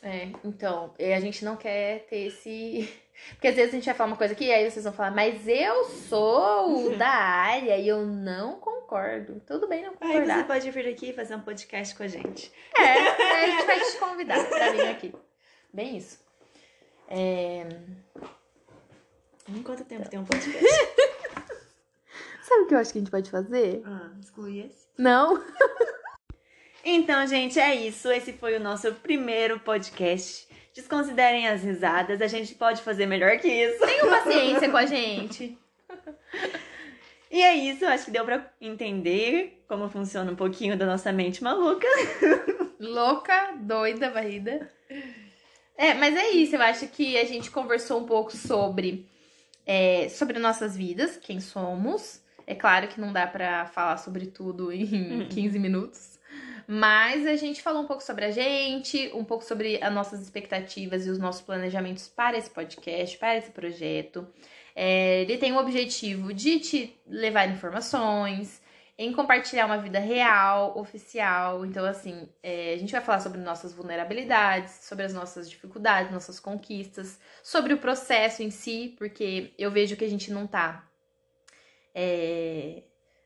É, 0.02 0.30
então, 0.44 0.92
a 0.98 1.20
gente 1.20 1.44
não 1.44 1.56
quer 1.56 2.00
ter 2.06 2.26
esse. 2.26 2.92
Porque 3.34 3.46
às 3.48 3.54
vezes 3.54 3.72
a 3.72 3.76
gente 3.76 3.84
vai 3.86 3.94
falar 3.94 4.08
uma 4.10 4.16
coisa 4.16 4.32
aqui 4.32 4.46
e 4.46 4.52
aí 4.52 4.68
vocês 4.68 4.84
vão 4.84 4.92
falar, 4.92 5.12
mas 5.12 5.46
eu 5.46 5.84
sou 5.84 6.94
da 6.98 7.08
área 7.08 7.76
e 7.78 7.86
eu 7.86 8.04
não 8.04 8.58
concordo. 8.58 9.40
Tudo 9.46 9.68
bem 9.68 9.82
não 9.82 9.90
Aí 10.00 10.12
você 10.12 10.20
concordar. 10.20 10.46
pode 10.48 10.70
vir 10.72 10.88
aqui 10.88 11.10
e 11.10 11.12
fazer 11.12 11.36
um 11.36 11.40
podcast 11.40 11.94
com 11.94 12.02
a 12.02 12.08
gente. 12.08 12.52
É, 12.76 12.82
a 12.82 13.46
gente 13.46 13.64
vai 13.66 13.78
te 13.80 13.96
convidar 13.98 14.44
pra 14.48 14.70
vir 14.72 14.88
aqui. 14.88 15.14
Bem 15.72 15.96
isso. 15.98 16.18
É, 17.08 17.66
Em 19.48 19.62
quanto 19.62 19.84
tempo 19.84 20.08
tem 20.08 20.18
um 20.18 20.24
podcast? 20.24 20.66
Sabe 22.42 22.62
o 22.62 22.66
que 22.66 22.74
eu 22.74 22.78
acho 22.78 22.92
que 22.92 22.98
a 22.98 23.00
gente 23.02 23.10
pode 23.10 23.30
fazer? 23.30 23.82
ah, 23.86 24.10
exclui 24.20 24.60
esse. 24.66 24.88
Não. 24.98 25.40
Então, 26.84 27.26
gente, 27.26 27.58
é 27.58 27.74
isso. 27.74 28.10
Esse 28.10 28.32
foi 28.32 28.56
o 28.56 28.60
nosso 28.60 28.92
primeiro 28.94 29.60
podcast. 29.60 30.46
Desconsiderem 30.74 31.46
as 31.48 31.62
risadas, 31.62 32.20
a 32.22 32.26
gente 32.26 32.54
pode 32.54 32.80
fazer 32.82 33.06
melhor 33.06 33.38
que 33.38 33.48
isso. 33.48 33.84
Tenham 33.84 34.08
paciência 34.08 34.70
com 34.70 34.76
a 34.76 34.86
gente. 34.86 35.58
E 37.30 37.42
é 37.42 37.54
isso, 37.54 37.86
acho 37.86 38.06
que 38.06 38.10
deu 38.10 38.24
pra 38.24 38.50
entender 38.60 39.62
como 39.68 39.88
funciona 39.88 40.30
um 40.32 40.36
pouquinho 40.36 40.76
da 40.76 40.84
nossa 40.84 41.12
mente 41.12 41.42
maluca. 41.42 41.86
Louca, 42.80 43.54
doida, 43.60 44.10
varrida. 44.10 44.70
É, 45.76 45.94
mas 45.94 46.14
é 46.16 46.30
isso. 46.30 46.56
Eu 46.56 46.62
acho 46.62 46.86
que 46.88 47.18
a 47.18 47.24
gente 47.24 47.50
conversou 47.50 48.00
um 48.00 48.06
pouco 48.06 48.36
sobre, 48.36 49.08
é, 49.66 50.08
sobre 50.08 50.38
nossas 50.38 50.76
vidas, 50.76 51.16
quem 51.16 51.40
somos. 51.40 52.20
É 52.46 52.54
claro 52.54 52.88
que 52.88 53.00
não 53.00 53.12
dá 53.12 53.26
pra 53.26 53.66
falar 53.66 53.96
sobre 53.98 54.26
tudo 54.26 54.72
em 54.72 55.26
15 55.32 55.58
minutos. 55.58 56.11
Mas 56.66 57.26
a 57.26 57.36
gente 57.36 57.62
falou 57.62 57.82
um 57.82 57.86
pouco 57.86 58.02
sobre 58.02 58.24
a 58.24 58.30
gente, 58.30 59.10
um 59.14 59.24
pouco 59.24 59.44
sobre 59.44 59.82
as 59.82 59.92
nossas 59.92 60.20
expectativas 60.20 61.06
e 61.06 61.10
os 61.10 61.18
nossos 61.18 61.42
planejamentos 61.42 62.08
para 62.08 62.36
esse 62.36 62.50
podcast, 62.50 63.18
para 63.18 63.36
esse 63.36 63.50
projeto. 63.50 64.26
É, 64.74 65.22
ele 65.22 65.38
tem 65.38 65.52
o 65.52 65.58
objetivo 65.58 66.32
de 66.32 66.60
te 66.60 67.00
levar 67.06 67.48
informações, 67.48 68.62
em 68.96 69.12
compartilhar 69.12 69.66
uma 69.66 69.78
vida 69.78 69.98
real, 69.98 70.78
oficial. 70.78 71.64
Então, 71.66 71.84
assim, 71.84 72.28
é, 72.42 72.74
a 72.74 72.78
gente 72.78 72.92
vai 72.92 73.00
falar 73.00 73.20
sobre 73.20 73.40
nossas 73.40 73.72
vulnerabilidades, 73.72 74.72
sobre 74.82 75.04
as 75.04 75.12
nossas 75.12 75.50
dificuldades, 75.50 76.12
nossas 76.12 76.38
conquistas, 76.38 77.18
sobre 77.42 77.74
o 77.74 77.78
processo 77.78 78.42
em 78.42 78.50
si, 78.50 78.94
porque 78.98 79.52
eu 79.58 79.70
vejo 79.70 79.96
que 79.96 80.04
a 80.04 80.10
gente 80.10 80.30
não 80.30 80.46
tá. 80.46 80.88
É... 81.94 82.82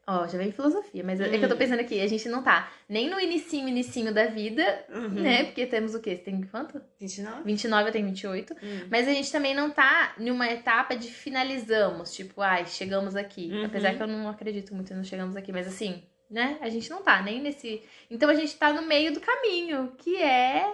Ó, 0.09 0.25
já 0.29 0.39
vem 0.39 0.53
filosofia, 0.53 1.03
mas 1.05 1.21
é 1.21 1.29
que 1.37 1.45
eu 1.45 1.49
tô 1.49 1.57
Hum. 1.57 1.59
pensando 1.59 1.81
aqui, 1.81 2.01
a 2.01 2.07
gente 2.07 2.29
não 2.29 2.41
tá 2.41 2.71
nem 2.89 3.11
no 3.11 3.19
inicinho, 3.19 3.69
inicinho 3.69 4.15
da 4.15 4.27
vida, 4.27 4.85
Uhum. 4.89 5.09
né? 5.09 5.45
Porque 5.45 5.67
temos 5.67 5.97
o 5.97 6.01
quê? 6.01 6.15
Você 6.15 6.23
tem 6.23 6.41
quanto? 6.43 6.81
29? 7.01 7.43
29, 7.45 7.89
eu 7.89 7.93
tenho 7.93 8.07
28. 8.07 8.55
Hum. 8.55 8.87
Mas 8.89 9.09
a 9.09 9.13
gente 9.13 9.33
também 9.33 9.53
não 9.53 9.69
tá 9.69 10.15
numa 10.17 10.47
etapa 10.49 10.95
de 10.95 11.09
finalizamos, 11.11 12.15
tipo, 12.15 12.41
ai, 12.41 12.67
chegamos 12.67 13.17
aqui. 13.17 13.51
Uhum. 13.53 13.65
Apesar 13.65 13.95
que 13.97 14.03
eu 14.03 14.07
não 14.07 14.29
acredito 14.29 14.73
muito 14.75 14.95
no 14.95 15.05
chegamos 15.05 15.35
aqui, 15.35 15.51
mas 15.51 15.67
assim, 15.67 16.01
né? 16.31 16.57
A 16.61 16.69
gente 16.69 16.89
não 16.89 17.03
tá 17.03 17.21
nem 17.21 17.41
nesse. 17.43 17.83
Então 18.09 18.29
a 18.31 18.35
gente 18.35 18.55
tá 18.57 18.73
no 18.73 18.83
meio 18.83 19.13
do 19.13 19.19
caminho, 19.21 19.93
que 19.99 20.23
é 20.23 20.73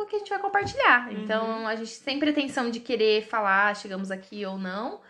o 0.00 0.06
que 0.06 0.14
a 0.14 0.18
gente 0.20 0.28
vai 0.30 0.38
compartilhar. 0.38 1.08
Uhum. 1.08 1.22
Então 1.24 1.66
a 1.66 1.74
gente 1.74 1.90
sem 1.90 2.20
pretensão 2.20 2.70
de 2.70 2.78
querer 2.78 3.22
falar 3.24 3.74
chegamos 3.74 4.12
aqui 4.12 4.46
ou 4.46 4.56
não. 4.56 5.00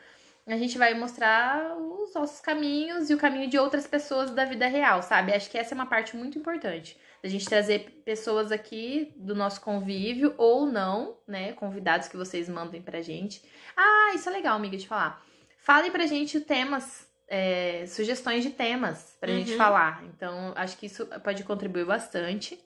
A 0.47 0.57
gente 0.57 0.79
vai 0.79 0.95
mostrar 0.95 1.77
os 1.77 2.15
nossos 2.15 2.41
caminhos 2.41 3.11
e 3.11 3.15
o 3.15 3.19
caminho 3.19 3.51
de 3.51 3.59
outras 3.59 3.85
pessoas 3.87 4.31
da 4.31 4.45
vida 4.45 4.69
real, 4.69 5.03
sabe? 5.03 5.33
Acho 5.35 5.51
que 5.51 5.59
essa 5.59 5.75
é 5.75 5.77
uma 5.77 5.87
parte 5.87 6.17
muito 6.17 6.39
importante. 6.39 6.97
Da 7.21 7.29
gente 7.29 7.45
trazer 7.47 8.03
pessoas 8.05 8.53
aqui 8.53 9.13
do 9.17 9.35
nosso 9.35 9.61
convívio 9.61 10.35
ou 10.39 10.65
não, 10.65 11.19
né? 11.27 11.53
Convidados 11.55 12.07
que 12.07 12.17
vocês 12.17 12.49
mandem 12.49 12.81
pra 12.81 13.03
gente. 13.03 13.43
Ah, 13.77 14.13
isso 14.15 14.29
é 14.29 14.33
legal, 14.33 14.55
amiga, 14.55 14.77
de 14.77 14.87
falar. 14.87 15.21
Falem 15.59 15.91
pra 15.91 16.07
gente 16.07 16.39
temas, 16.41 17.09
é, 17.27 17.85
sugestões 17.89 18.45
de 18.45 18.51
temas 18.51 19.17
pra 19.19 19.33
gente 19.33 19.51
Uhum. 19.51 19.59
falar. 19.59 20.05
Então, 20.05 20.53
acho 20.55 20.77
que 20.77 20.87
isso 20.87 21.07
pode 21.25 21.43
contribuir 21.43 21.85
bastante. 21.87 22.57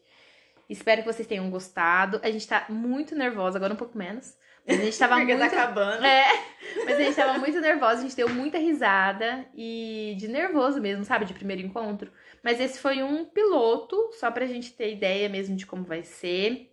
Espero 0.68 1.02
que 1.02 1.10
vocês 1.10 1.26
tenham 1.26 1.50
gostado. 1.50 2.20
A 2.22 2.30
gente 2.30 2.46
tá 2.46 2.66
muito 2.68 3.14
nervosa, 3.14 3.56
agora 3.56 3.72
um 3.72 3.76
pouco 3.76 3.96
menos. 3.96 4.36
A 4.70 4.76
gente 4.76 4.98
tava 4.98 5.16
Porque 5.16 5.34
muito. 5.34 5.50
tá 5.50 5.62
acabando. 5.62 6.04
É, 6.04 6.44
mas 6.84 6.96
a 6.96 7.02
gente 7.02 7.16
tava 7.16 7.38
muito 7.38 7.60
nervosa, 7.60 8.00
a 8.00 8.02
gente 8.02 8.16
deu 8.16 8.28
muita 8.28 8.58
risada 8.58 9.46
e 9.54 10.14
de 10.18 10.28
nervoso 10.28 10.80
mesmo, 10.80 11.04
sabe? 11.04 11.24
De 11.24 11.34
primeiro 11.34 11.62
encontro. 11.62 12.12
Mas 12.42 12.60
esse 12.60 12.78
foi 12.78 13.02
um 13.02 13.24
piloto, 13.24 14.10
só 14.12 14.30
pra 14.30 14.46
gente 14.46 14.72
ter 14.72 14.92
ideia 14.92 15.28
mesmo 15.28 15.56
de 15.56 15.66
como 15.66 15.84
vai 15.84 16.02
ser. 16.02 16.72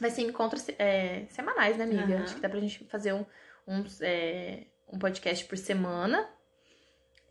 Vai 0.00 0.10
ser 0.10 0.22
encontros 0.22 0.66
é, 0.78 1.26
semanais, 1.28 1.76
né, 1.76 1.84
amiga? 1.84 2.14
Aham. 2.14 2.22
Acho 2.24 2.34
que 2.34 2.40
dá 2.40 2.48
pra 2.48 2.60
gente 2.60 2.84
fazer 2.84 3.12
um, 3.12 3.24
uns, 3.66 4.00
é, 4.00 4.66
um 4.90 4.98
podcast 4.98 5.44
por 5.44 5.58
semana. 5.58 6.28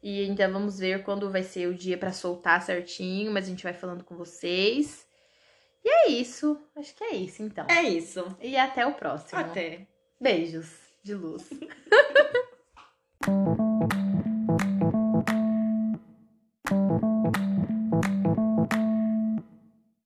E 0.04 0.24
ainda 0.24 0.48
vamos 0.48 0.80
ver 0.80 1.04
quando 1.04 1.32
vai 1.32 1.44
ser 1.44 1.68
o 1.68 1.74
dia 1.74 1.98
pra 1.98 2.12
soltar 2.12 2.62
certinho, 2.62 3.32
mas 3.32 3.46
a 3.46 3.50
gente 3.50 3.64
vai 3.64 3.74
falando 3.74 4.04
com 4.04 4.16
vocês. 4.16 5.06
E 5.84 5.90
é 5.90 6.10
isso. 6.10 6.60
Acho 6.76 6.96
que 6.96 7.04
é 7.04 7.16
isso, 7.16 7.44
então. 7.44 7.66
É 7.70 7.84
isso. 7.84 8.26
E 8.42 8.56
até 8.58 8.86
o 8.86 8.94
próximo. 8.94 9.40
Até. 9.40 9.88
Beijos 10.22 10.68
de 11.04 11.16
luz. 11.16 11.50